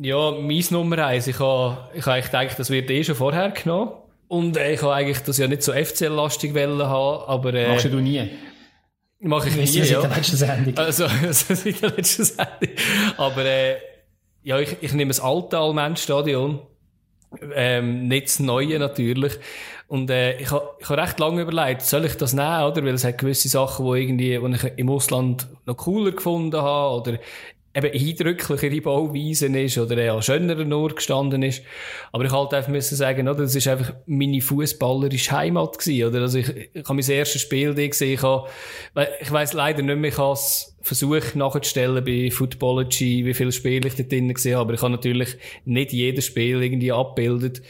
[0.00, 1.26] Ja, mein Nummer eins.
[1.26, 3.92] Ich habe, ich habe eigentlich gedacht, das wird eh schon vorher genommen.
[4.28, 7.54] Und äh, ich habe eigentlich das ja nicht so FCL-lastig haben, aber...
[7.54, 8.30] Äh, Machst du nie?
[9.20, 10.00] Mache ich nie, seit ja.
[10.02, 10.74] der letzten Sendung.
[10.76, 12.76] Also, also seit der letzten Sendung.
[13.16, 13.76] Aber äh,
[14.42, 16.60] ja, ich, ich nehme das alte Allmend-Stadion.
[17.54, 19.38] Ähm, nicht das neue natürlich.
[19.88, 22.84] Und äh, ich habe ich ha recht lange überlegt, soll ich das nehmen, oder?
[22.84, 27.00] Weil es hat gewisse Sachen, wo irgendwie, wo ich im Ausland noch cooler gefunden habe,
[27.00, 27.18] oder
[27.74, 31.62] eben eindrücklichere Bauweisen ist oder er an schöneren Ort gestanden ist.
[32.12, 36.20] Aber ich halt einfach müssen sagen, oder, das ist einfach meine fußballerische Heimat gewesen, oder?
[36.22, 38.48] Also ich, ich habe mein erstes Spiel gesehen, ich habe,
[39.20, 43.88] ich weiss leider nicht mehr, ich habe es versucht nachzustellen bei Footballogy, wie viele Spiele
[43.88, 47.62] ich dort drin gesehen habe, aber ich habe natürlich nicht jedes Spiel irgendwie abgebildet.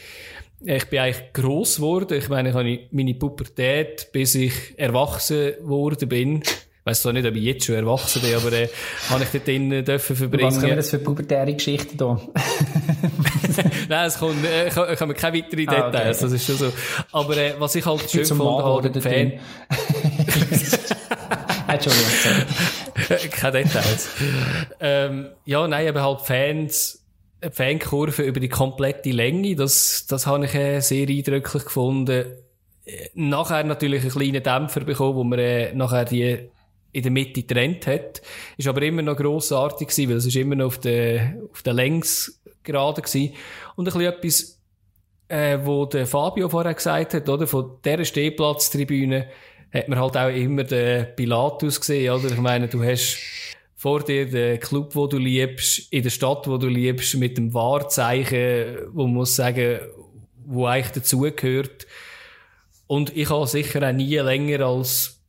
[0.61, 2.17] Ich bin eigentlich gross geworden.
[2.17, 6.43] Ich meine, ich habe meine Pubertät, bis ich erwachsen geworden bin,
[6.83, 8.67] weiß zwar nicht, ob ich jetzt schon erwachsen bin, aber äh,
[9.09, 10.47] habe ich dort drinnen dürfen verbringen.
[10.47, 12.19] Was können wir das für pubertäre Geschichten da?
[13.89, 16.17] Nein, es kommt, äh, ich, ich habe keine weiteren Details, ah, okay.
[16.21, 16.73] das ist schon so.
[17.11, 19.33] Aber äh, was ich halt schön gefunden habe, der Fan...
[21.67, 22.09] Entschuldigung.
[23.31, 24.09] keine Details.
[24.79, 26.98] ähm, ja, nein, aber halt Fans,
[27.51, 32.25] Fankurve über die komplette Länge, das, das habe ich äh, sehr eindrücklich gefunden
[32.89, 36.49] äh, nachher natürlich einen kleinen Dämpfer bekommen, wo man äh, nachher die
[36.91, 38.21] in der Mitte getrennt hat.
[38.57, 41.73] Ist aber immer noch grossartig gewesen, weil es ist immer noch auf der, auf der
[41.73, 43.33] Längsgrade gewesen.
[43.75, 44.59] Und ein bisschen etwas,
[45.27, 47.45] äh, wo der Fabio vorher gesagt hat, oder?
[47.45, 49.27] Von dieser Stehplatztribüne
[49.71, 52.31] hat man halt auch immer den Pilatus gesehen, oder?
[52.31, 53.17] Ich meine, du hast
[53.79, 57.53] vor dir den Club, wo du liebst, in der Stadt, wo du liebst, mit dem
[57.53, 59.79] Wahrzeichen, wo man muss sagen,
[60.45, 61.87] wo eigentlich dazugehört.
[62.87, 65.21] Und ich habe sicher auch nie länger als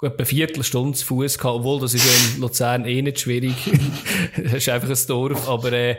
[0.00, 3.56] etwa eine Viertelstunde zu Fuß gehabt, obwohl das ist ja in Luzern eh nicht schwierig.
[4.36, 5.96] das ist einfach ein Dorf, aber äh,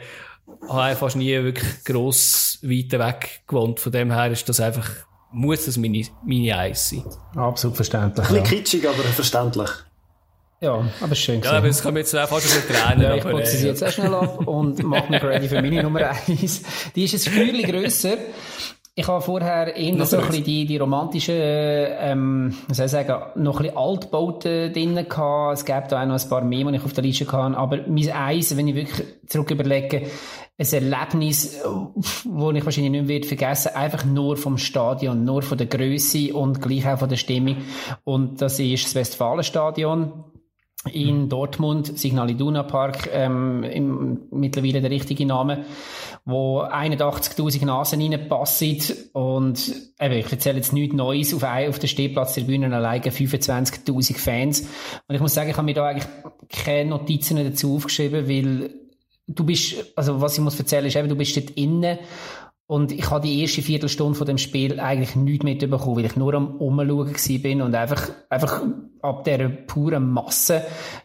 [0.70, 3.82] habe fast nie wirklich gross weit weg gewohnt.
[3.82, 4.90] Von dem her ist das einfach,
[5.34, 7.04] muss das meine, meine Eis sein.
[7.36, 8.26] Absolut verständlich.
[8.30, 8.50] Ein bisschen ja.
[8.50, 9.72] kitschig, aber verständlich.
[10.60, 13.04] Ja, aber schön Ja, aber es mir jetzt auch fast bisschen tränen.
[13.04, 16.10] Ja, ich putze sie jetzt auch schnell ab und mache mich ready für meine Nummer
[16.28, 16.64] eins.
[16.96, 18.18] Die ist ein Stückchen grösser.
[19.00, 23.44] Ich habe vorher eher so ein bisschen die, die romantischen, ähm, was soll ich sagen,
[23.44, 25.60] noch ein bisschen Altbauten drinnen gehabt.
[25.60, 27.56] Es gab da auch noch ein paar mehr, die ich auf der Liste hatte.
[27.56, 30.08] Aber mein Eis, wenn ich wirklich zurück überlege,
[30.60, 35.68] ein Erlebnis, das ich wahrscheinlich nicht mehr vergessen einfach nur vom Stadion, nur von der
[35.68, 37.58] Größe und gleich auch von der Stimmung.
[38.04, 40.24] Und das ist das Westfalenstadion
[40.88, 45.66] in Dortmund, Signal Iduna Park, ähm, im, mittlerweile der richtige Name,
[46.26, 48.78] wo 81.000 Nasen reinpassen.
[49.14, 54.62] Und eben, ich erzähle jetzt nichts Neues, auf, ein, auf der Stehplatztribüne alleine 25.000 Fans.
[55.08, 56.08] Und ich muss sagen, ich habe mir da eigentlich
[56.50, 58.70] keine Notizen dazu aufgeschrieben, weil
[59.28, 62.00] du bist, also was ich muss erzählen ist eben, du bist dort innen.
[62.68, 66.34] Und ich habe die erste Viertelstunde von dem Spiel eigentlich nichts mitbekommen, weil ich nur
[66.34, 68.62] am Umschauen bin und einfach, einfach
[69.08, 70.64] ab dieser puren Masse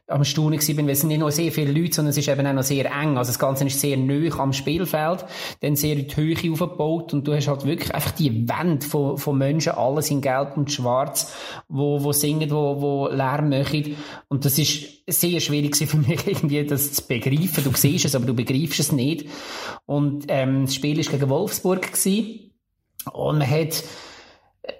[0.08, 2.46] am Staunen bin, weil es sind nicht nur sehr viele Leute, sondern es ist eben
[2.46, 3.16] auch noch sehr eng.
[3.16, 5.24] Also das Ganze ist sehr nöch am Spielfeld,
[5.60, 9.16] dann sehr in die Höhe aufgebaut und du hast halt wirklich einfach die Wände von,
[9.16, 11.32] von Menschen, alles in Gelb und Schwarz,
[11.68, 13.96] wo, wo singen, wo, wo Lärm machen.
[14.28, 17.64] Und das ist sehr schwierig für mich irgendwie, das zu begreifen.
[17.64, 19.26] Du siehst es, aber du begreifst es nicht.
[19.86, 22.52] Und ähm, das Spiel war gegen Wolfsburg gewesen.
[23.12, 23.82] und man hat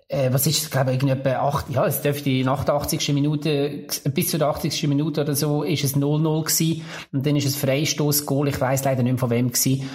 [0.08, 3.12] äh, was ist, glaube ich, etwa acht, ja, es dürfte nach der 80.
[3.14, 4.86] Minute, bis zu der 80.
[4.88, 6.84] Minute oder so, ist es 0-0 gewesen.
[7.12, 9.88] Und dann ist es Freistoß-Goal, ich weiß leider nicht mehr von wem gewesen.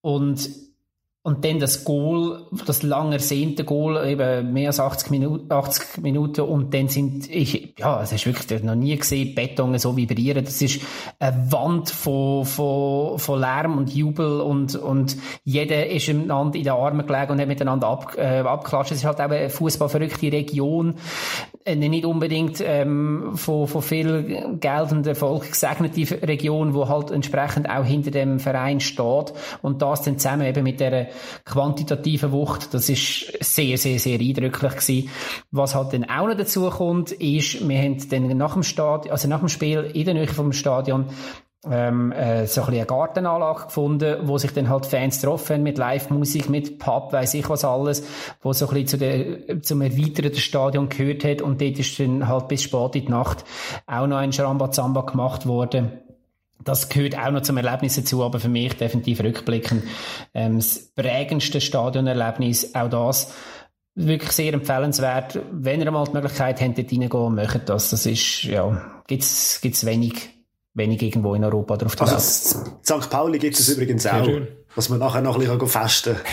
[0.00, 0.48] Und
[1.22, 6.40] und dann das Goal, das lang ersehnte Goal, eben mehr als 80 Minuten, 80 Minuten.
[6.40, 10.42] Und dann sind, ich, ja, hast du wirklich noch nie gesehen, Beton so vibrieren.
[10.46, 10.80] Das ist
[11.18, 16.72] eine Wand von, von, von Lärm und Jubel und, und jeder ist miteinander in den
[16.72, 18.92] Armen gelegen und hat miteinander ab, äh, abgeklatscht.
[18.92, 20.94] Es ist halt auch eine fußballverrückte Region.
[21.66, 27.68] Äh, nicht unbedingt, ähm, von, von viel Geld und Erfolg gesegnete Region, wo halt entsprechend
[27.68, 29.34] auch hinter dem Verein steht.
[29.60, 31.09] Und das dann zusammen eben mit der
[31.44, 32.74] quantitativen Wucht.
[32.74, 35.10] Das ist sehr, sehr, sehr eindrücklich gewesen.
[35.50, 39.28] Was halt dann auch noch dazu kommt, ist, wir haben dann nach dem Stadion, also
[39.28, 41.06] nach dem Spiel in der Nähe vom Stadion
[41.68, 45.76] ähm, äh, so ein bisschen eine Gartenanlage gefunden, wo sich dann halt Fans getroffen mit
[45.76, 48.06] Live-Musik, mit Pub, weiss ich was alles,
[48.40, 52.28] wo so ein bisschen zu der, zum erweiterten Stadion gehört hat und dort ist dann
[52.28, 53.44] halt bis spät in die Nacht
[53.86, 56.00] auch noch ein Schramba-Zamba gemacht worden
[56.64, 59.84] das gehört auch noch zum Erlebnis dazu, aber für mich definitiv rückblickend
[60.34, 63.32] ähm, das prägendste Stadionerlebnis, auch das
[63.94, 65.40] wirklich sehr empfehlenswert.
[65.52, 67.90] Wenn ihr mal die Möglichkeit habt, dort reingehen, macht das.
[67.90, 70.30] Das ist, ja, gibt's, gibt's wenig,
[70.74, 73.10] wenig irgendwo in Europa drauf also, St.
[73.10, 74.48] Pauli gibt es übrigens auch, schön.
[74.74, 76.24] dass man nachher noch ein bisschen festen kann.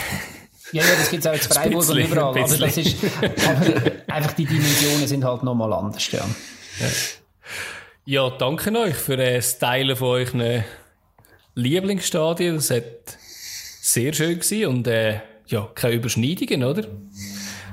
[0.73, 2.23] Ja, ja, das gibt es auch in Freiburg und überall.
[2.23, 6.11] Aber, das ist, aber einfach die Dimensionen sind halt nochmal anders.
[6.11, 6.19] Ja.
[6.79, 6.87] ja.
[8.09, 10.63] Ja, danke euch für das Teilen von euren
[11.55, 12.55] Lieblingsstadien.
[12.55, 13.17] Das hat
[13.81, 16.87] sehr schön gewesen und äh, ja, keine Überschneidungen, oder?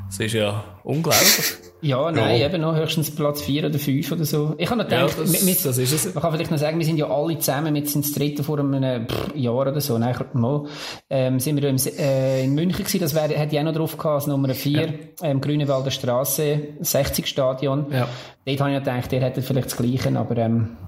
[0.09, 1.55] Das ist ja unglaublich.
[1.85, 2.47] Ja, nein, ja.
[2.47, 4.55] eben noch höchstens Platz 4 oder 5 oder so.
[4.57, 6.14] Ich habe noch gedacht, ja, das, mit, das ist es.
[6.14, 8.59] man kann vielleicht noch sagen, wir sind ja alle zusammen, mit sind das dritte vor
[8.59, 10.64] einem pff, Jahr oder so, nein, mal,
[11.11, 13.99] ähm, sind wir im, äh, in München gewesen, das wär, hätte ich auch noch drauf
[13.99, 14.89] gehabt, als Nummer 4, ja.
[15.22, 17.93] ähm, Grünewalder Straße, 60 Stadion.
[17.93, 18.09] Ja.
[18.47, 20.78] Dort habe ich gedacht, der hätte vielleicht das Gleiche, aber, ähm,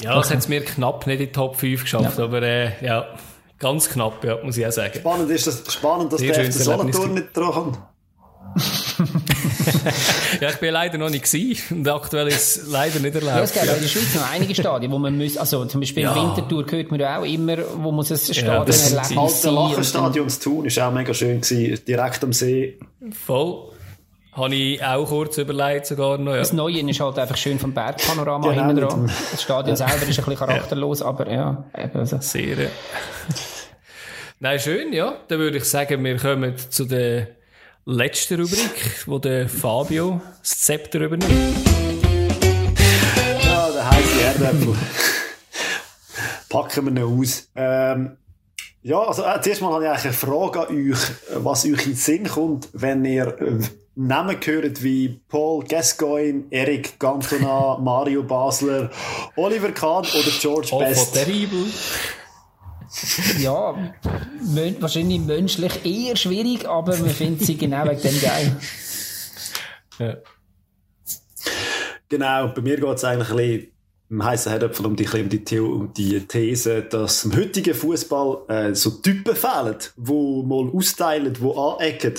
[0.00, 2.24] Ja, das hat es mir knapp nicht in die Top 5 geschafft, ja.
[2.24, 3.04] aber, äh, ja,
[3.58, 5.00] ganz knapp, ja, muss ich auch sagen.
[5.00, 7.78] Spannend ist das, spannend, dass Sehr der FC Solothurn nicht dran kommt.
[10.40, 13.36] Ja, ich bin leider noch nicht gewesen und aktuell ist es leider nicht erlaubt.
[13.36, 13.74] Ja, es gibt ja.
[13.74, 16.14] in der Schweiz noch einige Stadien, wo man muss, also zum Beispiel ja.
[16.14, 19.14] im Wintertour hört man ja auch immer, wo muss ein Stadion ja, das erleben.
[19.14, 22.78] Das alte Lachenstadion zu tun ist auch mega schön gewesen, direkt am See.
[23.26, 23.72] Voll.
[24.32, 26.40] Habe ich auch kurz überlegt sogar noch, ja.
[26.40, 29.10] Das Neue ist halt einfach schön vom Bergpanorama genau, hinten dran.
[29.32, 31.64] Das Stadion selber ist ein bisschen charakterlos, aber ja.
[31.72, 32.18] Also.
[32.20, 32.68] Sehr, ja.
[34.38, 35.16] Nein, schön, ja.
[35.28, 37.28] Dann würde ich sagen, wir kommen zu der
[37.86, 41.32] letzte Rubrik, wo der Fabio das Zepter übernimmt.
[43.44, 44.74] Ja, der heiße Erdäpfel.
[46.48, 47.48] Packen wir ihn aus.
[47.54, 48.16] Ähm,
[48.82, 50.98] ja, also äh, zuerst mal habe ich eigentlich eine Frage an euch,
[51.36, 53.58] was euch in den Sinn kommt, wenn ihr äh,
[53.94, 58.90] Namen hört wie Paul Gascoigne, Eric Cantona, Mario Basler,
[59.36, 61.14] Oliver Kahn oder George oh, Best.
[61.14, 61.66] Terrible
[63.40, 63.92] ja,
[64.80, 68.56] wahrscheinlich menschlich eher schwierig, aber man findet sie genau wegen dem geil.
[69.98, 70.16] Ja.
[72.08, 73.76] Genau, bei mir geht es eigentlich ein bisschen
[74.08, 78.74] im heißen Herdöpfel um die, um, die, um die These, dass im heutigen Fußball äh,
[78.74, 82.14] so Typen fehlen, wo mal austeilen, wo anecken,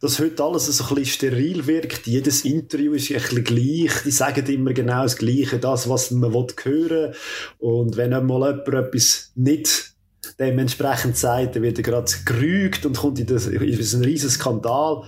[0.00, 2.06] dass heute alles so ein bisschen steril wirkt.
[2.06, 4.02] Jedes Interview ist ein bisschen gleich.
[4.04, 7.14] Die sagen immer genau das Gleiche, das, was man hören will.
[7.58, 9.93] Und wenn einmal jemand etwas nicht
[10.38, 15.02] dementsprechend sagt, dann wird er gerade gerügt und kommt in, das, in einen riesen Skandal.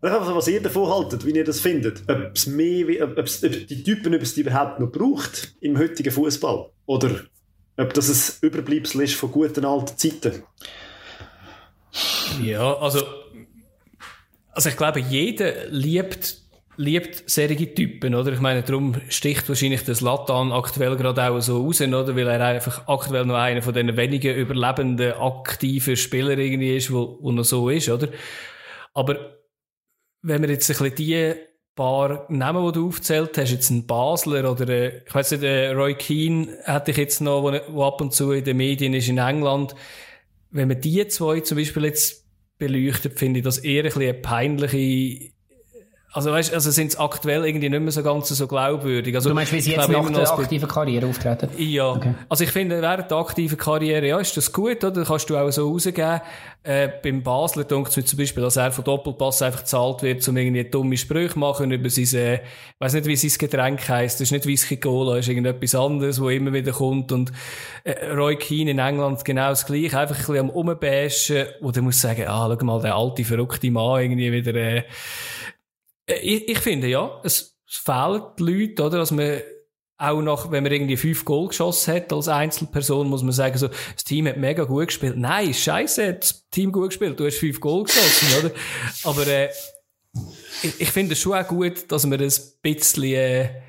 [0.00, 2.02] Was ihr davon haltet, wie ihr das findet.
[2.08, 6.70] Ob, es mehr, ob, ob die Typen ob die überhaupt noch braucht im heutigen Fußball.
[6.86, 7.10] Oder
[7.76, 10.42] ob das ein Überbleibsel ist von guten alten Zeiten.
[12.42, 13.02] Ja, also,
[14.52, 16.43] also ich glaube, jeder liebt
[16.76, 18.32] liebt solche Typen, oder?
[18.32, 22.16] Ich meine, darum sticht wahrscheinlich das Latan aktuell gerade auch so raus, oder?
[22.16, 27.18] Weil er einfach aktuell noch einer von den wenigen überlebenden aktiven Spieler irgendwie ist, wo,
[27.20, 28.08] wo noch so ist, oder?
[28.92, 29.36] Aber
[30.22, 31.34] wenn wir jetzt ein bisschen die
[31.74, 36.56] paar Namen, die du aufzählt hast, jetzt ein Basler oder, ich weiß nicht, Roy Keane
[36.64, 39.74] hätte ich jetzt noch, wo ab und zu in den Medien ist in England.
[40.50, 42.24] Wenn man die zwei zum Beispiel jetzt
[42.58, 45.33] beleuchtet, finde ich das eher ein bisschen eine peinliche
[46.14, 49.16] also weißt, also sind es aktuell irgendwie nicht mehr so ganz so glaubwürdig.
[49.16, 51.48] Also, du meinst, wie sie jetzt nach der aktiven Karriere auftreten?
[51.58, 51.90] Ja.
[51.90, 52.14] Okay.
[52.28, 55.04] Also ich finde, während der aktiven Karriere, ja, ist das gut, oder?
[55.04, 56.20] Kannst du auch so rausgeben.
[56.62, 60.26] Äh, beim Basler denkt es mir zum Beispiel, dass er von Doppelpass einfach gezahlt wird,
[60.28, 62.40] um irgendwie dumme Sprüche machen über sein, äh,
[62.78, 64.20] weiß nicht, wie sein Getränk heisst.
[64.20, 67.10] Das ist nicht Whisky Cola, das ist irgendetwas anderes, wo immer wieder kommt.
[67.10, 67.32] Und,
[67.82, 69.98] äh, Roy Keane in England genau das Gleiche.
[69.98, 73.70] Einfach ein bisschen am Umbashen, wo du musst sagen, ah, schau mal, der alte, verrückte
[73.70, 74.84] Mann irgendwie wieder, äh,
[76.06, 78.98] ich, ich finde ja, es, fehlen die Leute, oder?
[78.98, 79.40] Dass man
[79.96, 83.68] auch nach, wenn man irgendwie fünf Goal geschossen hat als Einzelperson, muss man sagen, so,
[83.68, 85.16] das Team hat mega gut gespielt.
[85.16, 88.54] Nein, scheiße, hat das Team gut gespielt, du hast fünf Goal geschossen, oder?
[89.04, 89.48] Aber äh,
[90.62, 92.32] ich, ich finde es schon auch gut, dass man ein
[92.62, 93.62] bisschen äh,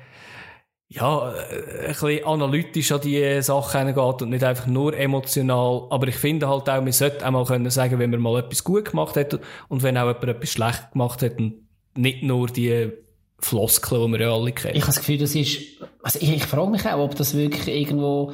[0.88, 5.86] ja, äh, ein bisschen analytisch an die Sachen geht und nicht einfach nur emotional.
[5.90, 8.62] Aber ich finde halt auch, man sollte auch mal können sagen, wenn man mal etwas
[8.62, 11.65] gut gemacht hat und wenn auch jemand etwas schlecht gemacht hat und
[11.96, 12.92] nicht nur die
[13.38, 14.76] Floskeln, die wir ja alle kennen.
[14.76, 15.60] Ich habe das Gefühl, das ist,
[16.02, 18.32] also ich, ich frage mich auch, ob das wirklich irgendwo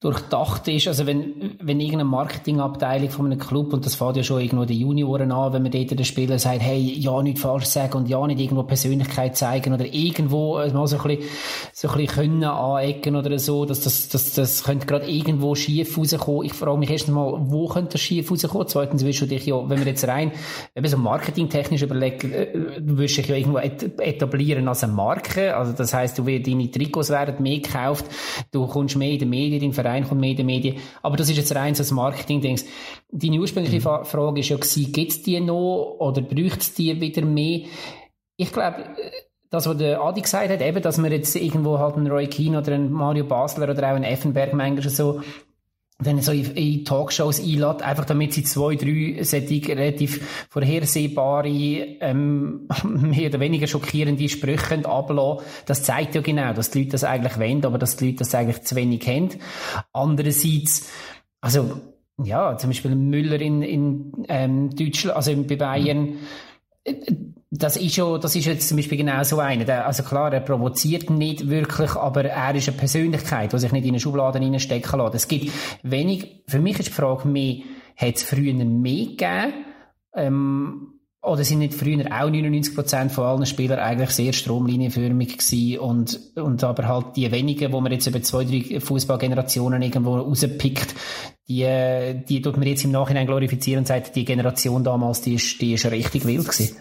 [0.00, 0.88] durchdacht ist.
[0.88, 4.80] Also wenn, wenn irgendeine Marketingabteilung von einem Club, und das fährt ja schon irgendwo die
[4.80, 8.26] Junioren an, wenn man dort den Spieler sagt, hey, ja nicht falsch sagen und ja
[8.26, 11.30] nicht irgendwo Persönlichkeit zeigen oder irgendwo mal so ein bisschen,
[11.74, 15.98] so ein bisschen können anecken oder so, dass das, das, das könnte gerade irgendwo schief
[15.98, 16.46] rauskommen.
[16.46, 18.68] Ich frage mich erstens mal, wo könnte das schief rauskommen?
[18.68, 20.32] Zweitens willst du dich ja, wenn wir jetzt rein,
[20.74, 25.54] eben so marketingtechnisch überlegen, äh, du willst dich ja irgendwo etablieren als eine Marke.
[25.54, 28.06] Also das heißt, du wirst deine Trikots werden mehr gekauft,
[28.50, 30.76] du kommst mehr in den Medien, in Verein kommt mehr in den Medien.
[31.02, 32.64] Aber das ist jetzt rein so ein Marketing-Dings.
[33.10, 34.04] Deine ursprüngliche mhm.
[34.04, 37.62] Frage ist ja gewesen, gibt es die noch oder bräuchte es die wieder mehr?
[38.36, 38.84] Ich glaube,
[39.50, 42.58] das, was der Adi gesagt hat, eben, dass man jetzt irgendwo halt einen Roy Keane
[42.58, 45.20] oder einen Mario Basler oder auch einen Effenberg manchmal so
[46.02, 52.68] dann so in, in Talkshows einlädt, einfach damit sie zwei, drei solche relativ vorhersehbare, ähm,
[52.84, 55.46] mehr oder weniger schockierende Sprüche ablassen.
[55.66, 58.34] Das zeigt ja genau, dass die Leute das eigentlich wollen, aber dass die Leute das
[58.34, 59.30] eigentlich zu wenig haben.
[59.92, 60.90] Andererseits,
[61.40, 61.80] also,
[62.22, 66.18] ja, zum Beispiel Müller in, in ähm, Deutschland, also bei Bayern,
[67.52, 69.84] das ist ja, das ist jetzt zum Beispiel genau so einer.
[69.84, 73.90] Also klar, er provoziert nicht wirklich, aber er ist eine Persönlichkeit, die sich nicht in
[73.90, 75.14] eine Schublade reinstecken lässt.
[75.16, 77.56] Es gibt wenig, für mich ist die Frage mehr,
[77.96, 79.52] hat es früher mehr gegeben,
[80.14, 86.20] ähm, oder sind nicht früher auch 99% von allen Spielern eigentlich sehr stromlinienförmig gewesen und,
[86.36, 90.94] und aber halt die wenigen, wo man jetzt über zwei, drei Fußballgenerationen irgendwo rauspickt,
[91.46, 95.60] die, die tut man jetzt im Nachhinein glorifizieren und sagt, die Generation damals, die ist,
[95.60, 96.76] die ist richtig wild gewesen.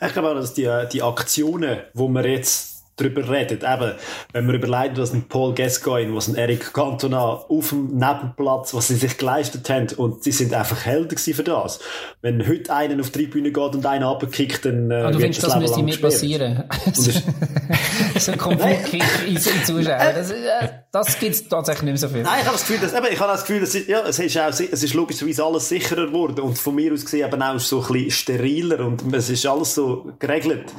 [0.00, 3.62] Ich glaube auch, dass die, die Aktionen, wo man jetzt darüber redet.
[3.62, 3.92] Eben,
[4.32, 8.88] wenn man überlegt, was ein Paul Gascoigne, was ein Eric Cantona auf dem Nebenplatz, was
[8.88, 11.80] sie sich geleistet haben, und sie sind einfach Helden für das.
[12.22, 15.42] Wenn heute einer auf die Bühne geht und einen abkickt, dann äh, ah, du findest,
[15.42, 16.64] das, das müsste mir passieren.
[16.94, 20.12] so ein Konfliktkick in, in Zuschauer.
[20.14, 22.22] Das, äh, das gibt es tatsächlich nicht mehr so viel.
[22.22, 24.38] Nein, ich habe das Gefühl, dass, eben, ich habe das Gefühl, dass, ja, es ist
[24.38, 27.82] auch, es ist logischerweise alles sicherer geworden und von mir aus gesehen eben auch so
[27.82, 30.72] ein bisschen steriler und es ist alles so geregelt.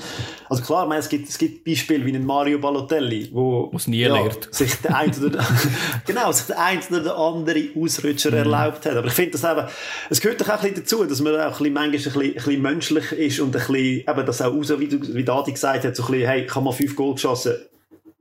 [0.50, 3.86] Also klar, ich meine, es gibt, es gibt Beispiele wie ein Mario Balotelli, wo Was
[3.86, 4.18] nie ja,
[4.52, 5.46] sich der ein oder
[6.08, 8.38] genau, sich der ein oder der andere Ausrutscher mhm.
[8.38, 8.96] erlaubt hat.
[8.96, 9.68] Aber ich finde das eben,
[10.10, 12.22] es gehört doch auch ein bisschen dazu, dass man auch ein bisschen, manchmal ein bisschen,
[12.22, 15.52] ein bisschen menschlich ist und ein bisschen, eben das auch raus, wie, du, wie Dadi
[15.52, 17.56] gesagt hat, so ein bisschen, hey, ich habe mal fünf Goal geschossen.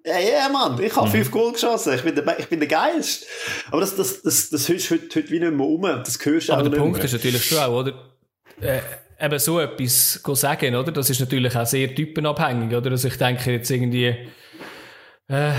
[0.05, 1.13] Ja, ja, Mann, ich habe mhm.
[1.13, 1.95] fünf Goal geschossen.
[1.95, 3.27] Ich bin der, ich bin der Geilste.
[3.71, 5.83] Aber das, das, das, das hörst du heute, heute wie nicht mehr um.
[5.83, 7.05] Das hörst Aber der Punkt mehr.
[7.05, 7.93] ist natürlich schon auch, oder?
[8.61, 8.81] Äh,
[9.21, 10.93] eben so etwas sagen, oder?
[10.93, 12.91] Das ist natürlich auch sehr typenabhängig, oder?
[12.91, 14.15] Also ich denke jetzt irgendwie,
[15.29, 15.53] äh,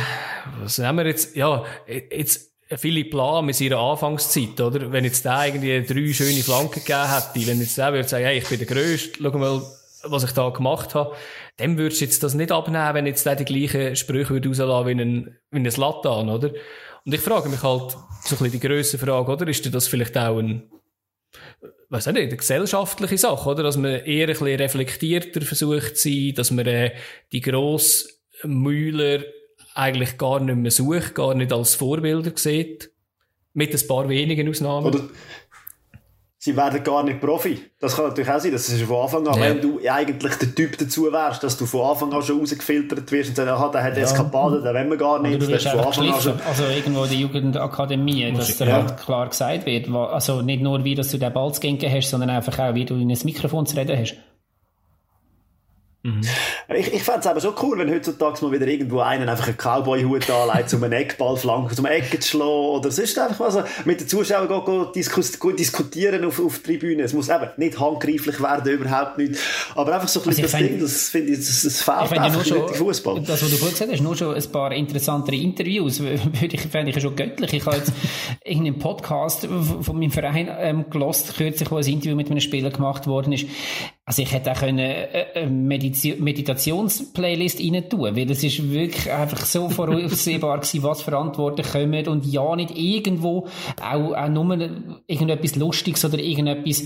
[0.62, 1.36] was nehmen wir jetzt?
[1.36, 4.92] Ja, jetzt, Philipp Lahm mit seiner Anfangszeit, oder?
[4.92, 8.38] Wenn jetzt der irgendwie drei schöne Flanken gegeben hätte, wenn jetzt der würde sagen, hey,
[8.40, 9.62] ich bin der Größte, schau mal,
[10.04, 11.16] was ich da gemacht habe,
[11.58, 14.88] dann würdest du jetzt das nicht abnehmen, wenn jetzt der die gleichen Sprüche würde rauslassen
[14.88, 16.52] wie ein, wie ein Latan, oder?
[17.06, 17.98] Und ich frage mich halt, so
[18.36, 19.48] ein bisschen die grösse Frage, oder?
[19.48, 20.70] Ist das vielleicht auch ein,
[21.90, 23.64] weiß nicht, eine gesellschaftliche Sache, oder?
[23.64, 26.94] Dass man eher ein bisschen reflektierter versucht zu sein, dass man äh,
[27.32, 28.12] die grossen
[28.44, 29.24] Mühler
[29.74, 32.92] eigentlich gar nicht mehr sucht, gar nicht als Vorbilder sieht.
[33.54, 34.88] Mit ein paar wenigen Ausnahmen.
[34.88, 35.10] Oder
[36.48, 37.60] sie werden gar nicht Profi.
[37.80, 39.42] Das kann natürlich auch sein, dass es von Anfang an, ja.
[39.42, 43.30] wenn du eigentlich der Typ dazu wärst, dass du von Anfang an schon rausgefiltert wirst
[43.30, 44.04] und sagst, aha, der hat ja.
[44.04, 45.42] Eskapaden, den wollen wir gar nicht.
[45.42, 46.42] du von Anfang an schon...
[46.48, 48.74] Also irgendwo in der Jugendakademie, dass dir ja.
[48.76, 52.30] halt klar gesagt wird, also nicht nur wie, dass du den Ball zu hast, sondern
[52.30, 54.16] einfach auch, wie du in ein Mikrofon zu reden hast.
[56.04, 56.22] Mhm.
[56.76, 59.56] Ich, ich fände es aber schon cool, wenn heutzutage mal wieder irgendwo einen einfach einen
[59.56, 63.64] Cowboy-Hut anlegt, um einen Eckballflank, um eine Ecke zu schlagen oder sonst einfach was.
[63.86, 67.04] mit den Zuschauern go, go diskus, go diskutieren auf, auf der Tribüne.
[67.04, 69.40] Es muss eben nicht handgreiflich werden, überhaupt nicht.
[69.76, 72.20] Aber einfach so ein bisschen also das Ding, das finde ich, das, das fehlt ich
[72.20, 73.22] einfach schon, Fußball.
[73.22, 76.20] Das, was du vorhin gesagt hast, nur schon ein paar interessantere Interviews, würde
[76.52, 77.54] ich, fände ich schon göttlich.
[77.54, 77.94] Ich habe jetzt
[78.44, 83.08] irgendeinen Podcast von meinem Verein ähm, gelost, kürzlich, wo ein Interview mit einem Spieler gemacht
[83.08, 83.46] worden ist.
[84.06, 85.52] Also ich hätte auch eine, äh, eine
[86.58, 92.08] Meditationsplaylist rein tun, weil es ist wirklich einfach so voraussehbar gewesen, was für Antworten kommen
[92.08, 93.48] und ja nicht irgendwo
[93.82, 94.58] auch, auch nur
[95.08, 96.84] irgendetwas Lustiges oder irgendetwas,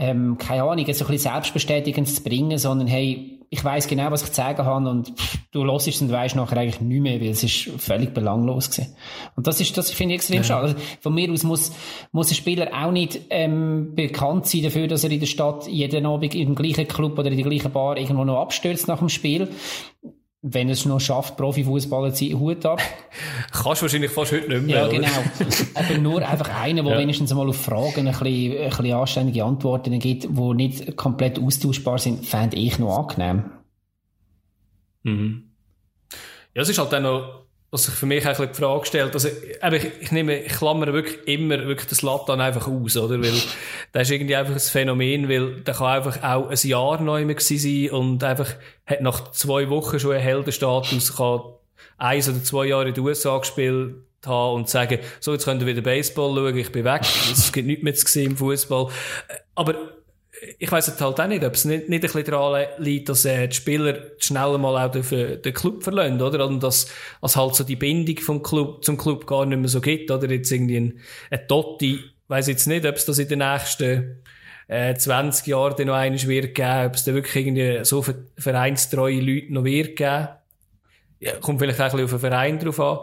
[0.00, 4.22] ähm, keine Ahnung, so ein bisschen selbstbestätigend zu bringen, sondern hey, ich weiß genau, was
[4.22, 7.20] ich zu sagen habe und pff, du hörst es und weißt nachher eigentlich nicht mehr,
[7.20, 8.96] weil es ist völlig belanglos gewesen.
[9.36, 10.44] Und das ist, das finde ich extrem ja.
[10.44, 10.68] schade.
[10.68, 11.72] Also von mir aus muss,
[12.12, 16.06] muss ein Spieler auch nicht ähm, bekannt sein dafür, dass er in der Stadt jeden
[16.06, 19.48] Abend im gleichen Club oder in der gleichen Bar irgendwo noch abstürzt nach dem Spiel
[20.42, 22.80] wenn es noch schafft, Profifußballer zu sein, Hut ab.
[23.52, 24.82] Kannst du wahrscheinlich fast heute nicht mehr.
[24.82, 25.08] Ja, genau.
[25.74, 26.98] Aber nur einfach einer, der ja.
[26.98, 31.98] wenigstens mal auf Fragen ein bisschen, ein bisschen anständige Antworten gibt, die nicht komplett austauschbar
[31.98, 33.50] sind, fände ich noch angenehm.
[35.02, 35.50] Mhm.
[36.54, 37.39] Ja, es ist halt dann noch
[37.70, 41.26] was sich für mich eigentlich die Frage stellt, also, ich, ich nehme, ich klammere wirklich
[41.28, 43.22] immer wirklich das Latte einfach aus, oder?
[43.22, 43.32] Weil,
[43.92, 47.38] das ist irgendwie einfach ein Phänomen, weil der kann einfach auch ein Jahr neu mehr
[47.38, 48.48] sein und einfach
[48.86, 51.42] hat nach zwei Wochen schon einen Heldenstatus, kann
[51.96, 53.94] eins oder zwei Jahre in den USA gespielt
[54.26, 57.66] haben und sagen, so, jetzt könnt ihr wieder Baseball schauen, ich bin weg, es gibt
[57.68, 58.88] nichts mehr zu sehen im Fußball.
[59.54, 59.74] Aber,
[60.58, 63.48] ich weiss halt auch nicht, ob es nicht, nicht ein bisschen daran liegt, dass äh,
[63.48, 66.46] die Spieler schnell mal auch den, den Club verlassen, oder?
[66.46, 69.80] Und dass, dass halt so die Bindung vom Club, zum Club gar nicht mehr so
[69.80, 70.30] gibt, oder?
[70.30, 74.22] Jetzt irgendwie ein, ein Totti, weiss jetzt nicht, ob es das in den nächsten
[74.68, 78.04] äh, 20 Jahren dann noch eines wird geben, ob es da wirklich irgendwie so
[78.38, 80.28] vereinstreue Leute noch wird geben.
[81.18, 82.98] Ja, kommt vielleicht auch ein bisschen auf den Verein drauf an.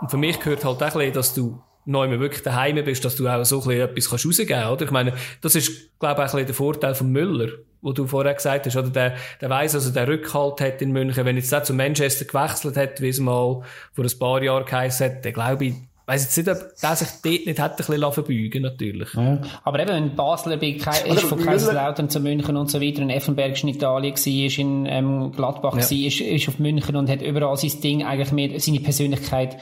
[0.00, 3.16] Und für mich gehört halt auch ein bisschen, dass du neu wirklich daheim bist, dass
[3.16, 4.84] du auch so ein bisschen etwas kannst rausgeben kannst, oder?
[4.84, 7.48] Ich meine, das ist, glaube ich, auch ein bisschen der Vorteil von Müller,
[7.82, 8.90] wo du vorher gesagt hast, oder?
[8.90, 12.76] Der, der weiss, also der Rückhalt hat in München, wenn jetzt der zu Manchester gewechselt
[12.76, 13.62] hat, wie es mal
[13.92, 15.74] vor ein paar Jahren geheißen hat, dann glaube ich,
[16.06, 19.14] weiss jetzt nicht, ob der sich dort nicht hätte ein bisschen verbeugen natürlich.
[19.14, 19.40] Ja.
[19.62, 23.10] Aber eben, wenn Basler bei Ke ist von Kaiserslautern zu München und so weiter, in
[23.10, 25.82] Effenberg ist in Italien war, ist in ähm, Gladbach ja.
[25.82, 29.56] war, ist, ist auf München und hat überall sein Ding eigentlich mehr, seine Persönlichkeit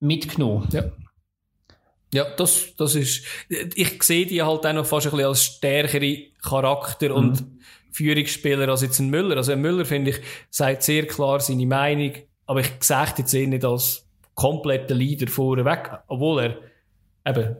[0.00, 0.68] mitgenommen.
[0.72, 0.84] Ja.
[2.16, 6.16] Ja, das, das ist, ich sehe die halt auch noch fast ein bisschen als stärkere
[6.42, 7.14] Charakter mhm.
[7.14, 7.44] und
[7.92, 9.36] Führungsspieler als jetzt ein Müller.
[9.36, 10.16] Also ein Müller, finde ich,
[10.50, 12.12] sagt sehr klar seine Meinung,
[12.46, 16.56] aber ich sehe jetzt eh nicht als kompletter Leader vorweg, obwohl er
[17.30, 17.56] eben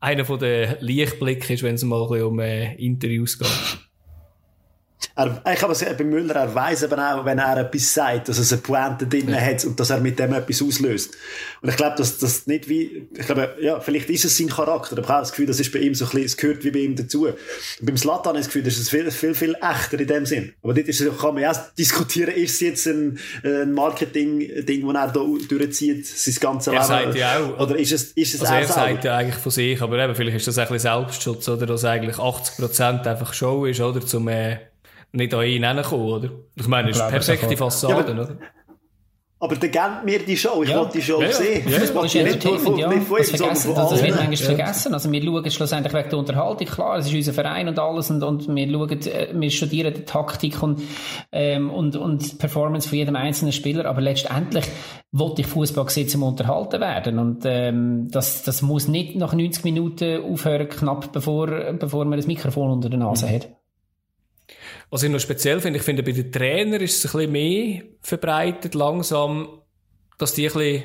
[0.00, 3.78] einer von den Lichtblicken ist, wenn es mal ein bisschen um äh, Interviews geht.
[5.16, 8.38] Er, ich habe es bei Müller, er weiss eben auch, wenn er etwas sagt, dass
[8.38, 9.36] es eine Pointe drin ja.
[9.40, 11.14] hat und dass er mit dem etwas auslöst.
[11.62, 14.92] Und ich glaube, dass das nicht wie, ich glaube, ja, vielleicht ist es sein Charakter,
[14.92, 16.70] aber ich habe das Gefühl, das ist bei ihm so ein bisschen, es gehört wie
[16.70, 17.26] bei ihm dazu.
[17.26, 17.36] Und
[17.82, 20.52] beim Slatan ich das Gefühl, das ist viel, viel, viel echter in dem Sinn.
[20.62, 24.94] Aber dort ist, kann man ja auch diskutieren, ist es jetzt ein, ein Marketing-Ding, das
[24.94, 26.82] er da durchzieht, sein ganzes Leben?
[26.82, 27.60] Er sagt ja auch.
[27.60, 30.38] Oder ist es, ist es also er sagt ja eigentlich von sich, aber eben, vielleicht
[30.38, 34.58] ist das ein bisschen Selbstschutz, oder, dass eigentlich 80% einfach Show ist, oder, zum, äh,
[35.14, 36.30] nicht an ihn hinkommen, oder?
[36.54, 38.38] Ich meine, das ist perfekte Fassade, ja, oder?
[39.44, 40.78] Aber der gibt mir die Show, ich ja.
[40.78, 41.68] wollte die Show ja, sehen.
[41.68, 42.88] Ja, das, das ist entertainment, ja.
[42.88, 44.94] Das, vergessen, das, das wird manchmal vergessen.
[44.94, 48.22] Also wir schauen schlussendlich wegen der Unterhaltung, klar, es ist unser Verein und alles und,
[48.22, 50.80] und wir schauen, äh, wir studieren die Taktik und,
[51.30, 54.64] ähm, und, und die Performance von jedem einzelnen Spieler, aber letztendlich
[55.12, 59.62] wollte ich Fußball sehen, zum unterhalten werden und ähm, das, das muss nicht nach 90
[59.64, 63.34] Minuten aufhören, knapp bevor, bevor man das Mikrofon unter der Nase mhm.
[63.34, 63.48] hat.
[64.90, 67.82] Was ich noch speziell finde, ich finde, bei den Trainern ist es ein bisschen mehr
[68.00, 69.60] verbreitet, langsam,
[70.18, 70.82] dass die ein bisschen,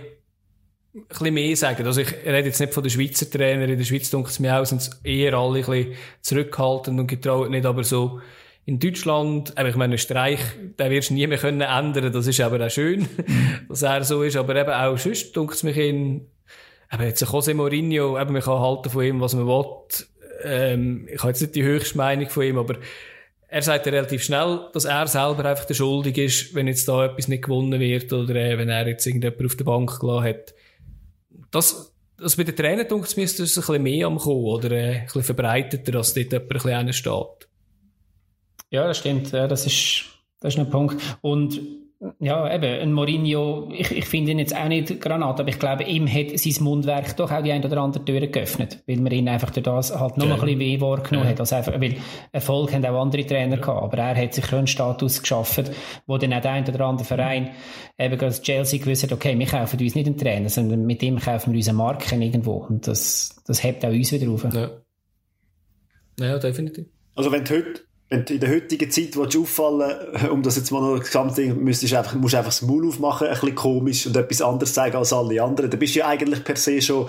[0.95, 1.85] ein bisschen mehr sagen.
[1.85, 4.59] Also ich rede jetzt nicht von den Schweizer Trainern, in der Schweiz dunkelt es mir
[4.59, 8.19] auch, sind eher alle ein bisschen zurückhaltend und getraut nicht, aber so
[8.65, 10.41] in Deutschland, ich meine, Streich,
[10.77, 13.09] den wirst du nie mehr können ändern, das ist aber auch schön,
[13.69, 16.27] dass er so ist, aber eben auch sonst dunkelt es mich in,
[16.93, 19.65] eben jetzt ein Jose Mourinho, eben man kann halten von ihm, was man will,
[20.43, 22.75] ähm, ich habe jetzt nicht die höchste Meinung von ihm, aber
[23.49, 27.05] er sagt ja relativ schnell, dass er selber einfach der Schuldig ist, wenn jetzt da
[27.05, 30.53] etwas nicht gewonnen wird oder äh, wenn er jetzt irgendjemand auf der Bank gelassen hat.
[31.49, 35.05] Das, das bei den Trainern müsste es ein bisschen mehr am kommen oder äh, ein
[35.05, 37.49] bisschen verbreiteter, als dort jemand ein bisschen steht.
[38.69, 39.31] Ja, das stimmt.
[39.31, 40.05] Ja, das ist,
[40.39, 41.01] das ist ein Punkt.
[41.21, 41.59] Und
[42.19, 45.83] ja, eben, ein Mourinho, ich, ich finde ihn jetzt auch nicht Granat, aber ich glaube,
[45.83, 49.27] ihm hat sein Mundwerk doch auch die ein oder andere Tür geöffnet, weil man ihn
[49.27, 50.35] einfach durch das halt noch ja.
[50.35, 51.31] ein bisschen weh wahrgenommen ja.
[51.31, 51.41] hat.
[51.41, 51.97] Also einfach, weil
[52.31, 53.61] Erfolg haben auch andere Trainer ja.
[53.61, 55.65] gehabt, aber er hat sich schon einen Status geschaffen,
[56.07, 57.49] wo dann auch der ein oder andere Verein,
[57.97, 61.19] eben gerade Chelsea gewusst hat, okay, wir kaufen uns nicht einen Trainer, sondern mit dem
[61.19, 64.45] kaufen wir unsere Marken irgendwo und das, das hebt auch uns wieder auf.
[64.53, 64.69] Ja.
[66.17, 66.85] Ja, definitiv.
[67.15, 70.71] Also wenn du heute wenn du in der heutigen Zeit willst auffallen um das jetzt
[70.71, 73.33] mal noch das ganze Ding, müsstest du einfach, musst du einfach das Maul aufmachen, ein
[73.33, 75.69] bisschen komisch und etwas anderes zeigen als alle anderen.
[75.69, 77.07] dann bist du ja eigentlich per se schon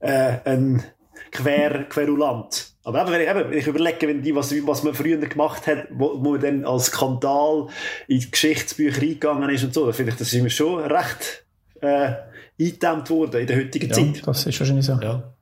[0.00, 0.82] äh, ein
[1.30, 2.72] Quer, Querulant.
[2.82, 5.86] Aber eben, wenn ich, eben, ich überlege, wenn die, was, was man früher gemacht hat,
[5.90, 7.68] wo, wo man dann als Skandal
[8.08, 11.44] in die Geschichtsbücher eingegangen ist und so, da finde ich, das ist mir schon recht
[11.82, 12.14] äh,
[12.58, 14.26] eingedämmt worden in der heutigen ja, Zeit.
[14.26, 14.98] das ist wahrscheinlich so.
[15.00, 15.34] Ja,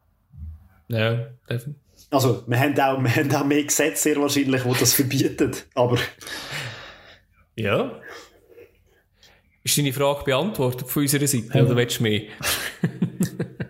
[0.89, 1.88] ja definitiv.
[2.11, 5.99] Also, wir haben auch, wir haben auch mehr Gesetze sehr wahrscheinlich, die das verbieten, aber...
[7.55, 8.01] Ja.
[9.63, 11.65] Ist deine Frage beantwortet von unserer Seite, ja.
[11.65, 12.23] oder willst du mehr?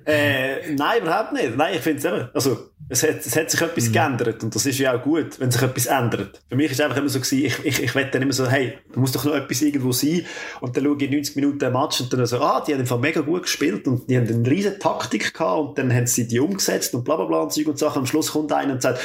[0.04, 1.56] äh, nein, überhaupt nicht.
[1.56, 3.92] Nein, ich finde es eben, also, es hat, es hat sich etwas mhm.
[3.92, 6.40] geändert und das ist ja auch gut, wenn sich etwas ändert.
[6.48, 8.48] Für mich ist es einfach immer so gewesen, ich, ich, ich wette dann immer so,
[8.48, 10.24] hey, da muss doch noch etwas irgendwo sein
[10.60, 12.98] und dann schaue ich 90 Minuten ein Match und dann so, ah, die haben einfach
[12.98, 16.40] mega gut gespielt und die haben eine riesen Taktik gehabt und dann haben sie die
[16.40, 18.00] umgesetzt und bla bla bla und Zeug und Sachen.
[18.00, 19.00] Am Schluss kommt einer und sagt,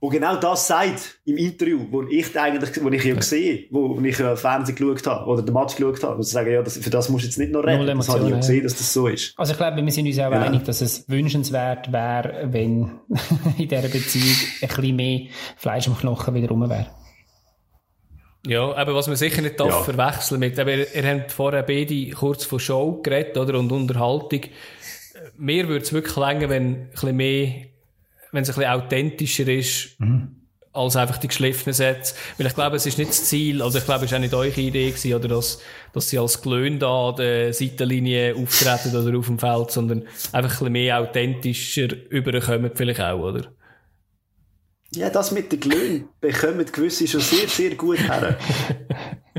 [0.00, 4.20] wo genau das sagt im Interview, wo ich eigentlich, wo ich ja gesehen, wo, ich
[4.20, 6.90] äh, Fernsehen geschaut habe oder den Match geschaut habe, wo sie sagen, ja, das, für
[6.90, 9.08] das musst du jetzt nicht noch reden, das habe ich ja gesehen, dass das so
[9.08, 9.32] ist.
[9.36, 10.42] Also ich glaube, wir sind uns auch ja.
[10.42, 12.90] einig, dass es wünschenswert wäre, wenn
[13.58, 15.20] in dieser Beziehung ein bisschen mehr
[15.56, 16.86] Fleisch am Knochen wieder rum wäre.
[18.46, 19.94] Ja, aber was man sicher nicht darf ja.
[19.94, 24.42] verwechseln mit, aber ihr, ihr habt vorher beide kurz von Show geredet, oder, und Unterhaltung.
[25.36, 27.48] Mir würde es wirklich länger, wenn ein bisschen mehr
[28.36, 30.36] wenn es ein bisschen authentischer ist, mhm.
[30.72, 32.14] als einfach die geschliffenen Sätze.
[32.36, 34.34] Weil ich glaube, es ist nicht das Ziel, also ich glaube, es war auch nicht
[34.34, 35.60] eure Idee gewesen, oder dass,
[35.94, 40.36] dass sie als Glöhn da an der Seitenlinie auftreten oder auf dem Feld, sondern einfach
[40.36, 43.46] ein bisschen mehr authentischer überkommen vielleicht auch, oder?
[44.94, 48.38] Ja, das mit den Glöhnen bekommen gewisse schon sehr, sehr gut her.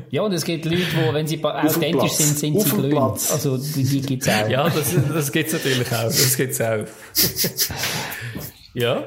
[0.09, 2.97] Ja, und es gibt Leute, die, wenn sie authentisch sind, sind sie glühend.
[2.97, 4.47] Also, die, die gibt's auch.
[4.47, 6.03] Ja, das, das gibt's natürlich auch.
[6.03, 6.85] Das gibt's auch.
[8.77, 9.03] ja.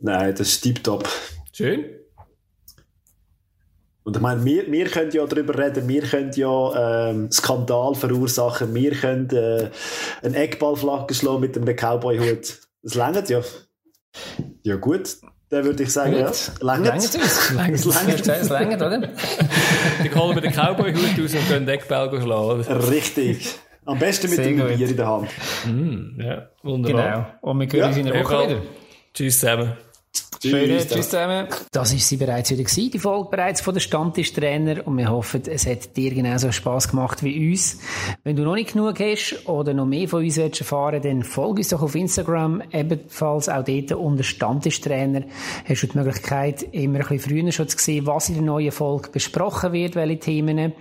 [0.00, 1.08] Nein, das ist tiptop.
[1.52, 1.84] Schön.
[4.02, 8.74] Und ich meine, wir, wir können ja darüber reden, wir können ja ähm, Skandal verursachen,
[8.74, 9.70] wir können äh,
[10.22, 12.58] einen Eckballflagge schlagen mit einem Cowboy-Hut.
[12.82, 13.42] Das längert ja.
[14.62, 15.18] Ja gut,
[15.50, 16.20] dann würde ich sagen, gut.
[16.20, 17.52] ja, längert es.
[17.52, 17.86] Längert
[18.28, 18.98] es, längert, oder?
[18.98, 22.62] Dann holen wir den Cowboy-Hut raus und können den Eckball schlagen.
[22.62, 23.58] Richtig.
[23.88, 25.30] Am besten mit dem Bier in der Hand.
[25.64, 27.38] Mm, ja, wunderbar.
[27.40, 27.52] Genau.
[27.52, 28.62] Und wir hören uns in der Woche wieder.
[29.14, 29.72] Tschüss zusammen.
[30.40, 31.48] Schöne, tschüss zusammen.
[31.72, 35.42] Das ist sie bereits wieder gewesen, die Folge bereits von der Stammtischtrainer und wir hoffen,
[35.46, 37.80] es hat dir genauso Spass gemacht wie uns.
[38.22, 41.58] Wenn du noch nicht genug hast oder noch mehr von uns willst erfahren, dann folge
[41.58, 45.22] uns doch auf Instagram, ebenfalls auch dort unter Stammtischtrainer.
[45.68, 48.70] Hast du die Möglichkeit, immer ein bisschen früher schon zu sehen, was in der neuen
[48.70, 50.72] Folge besprochen wird, welche Themen.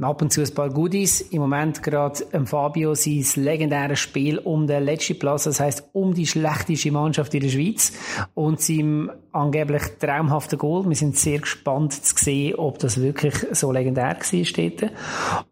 [0.00, 1.20] Ab und zu ein paar Goodies.
[1.20, 6.26] Im Moment gerade Fabio sein legendäres Spiel um den letzten Platz, das heisst um die
[6.26, 7.92] schlechteste Mannschaft in der Schweiz
[8.34, 10.88] und sein seinem angeblich traumhaften Goal.
[10.88, 14.90] Wir sind sehr gespannt zu sehen, ob das wirklich so legendär war.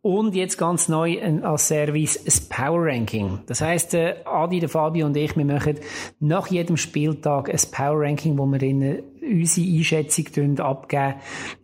[0.02, 3.40] Und jetzt ganz neu als Service ein Power Ranking.
[3.46, 5.78] Das heisst, äh, Adi, der Fabio und ich, wir machen
[6.20, 11.14] nach jedem Spieltag ein Power Ranking, wo wir in unsere Einschätzung abgeben,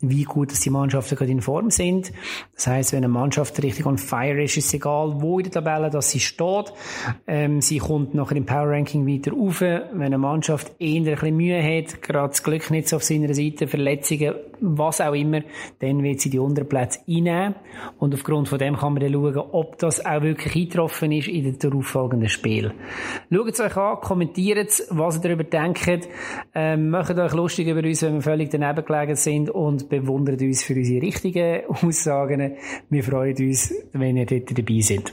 [0.01, 2.13] wie gut die Mannschaften gerade in Form sind.
[2.55, 5.53] Das heisst, wenn eine Mannschaft richtig on fire ist, ist es egal, wo in der
[5.53, 6.73] Tabelle dass sie steht.
[7.27, 9.61] Ähm, sie kommt nachher im Power Ranking weiter rauf.
[9.61, 13.67] Wenn eine Mannschaft eher ein bisschen Mühe hat, gerade das Glück nicht auf seiner Seite,
[13.67, 15.41] Verletzungen, was auch immer,
[15.81, 17.55] dann wird sie die unteren Plätze einnehmen.
[17.99, 21.45] Und aufgrund von dem kann man dann schauen, ob das auch wirklich eingetroffen ist in
[21.45, 22.73] den darauffolgenden Spielen.
[23.31, 26.09] Schaut es euch an, kommentiert es, was ihr darüber denkt,
[26.55, 30.41] ähm, macht euch Lust lustig über uns, wenn wir völlig daneben gelegen sind und bewundert
[30.41, 32.57] uns für unsere richtigen Aussagen.
[32.89, 35.13] Wir freuen uns, wenn ihr dort dabei seid.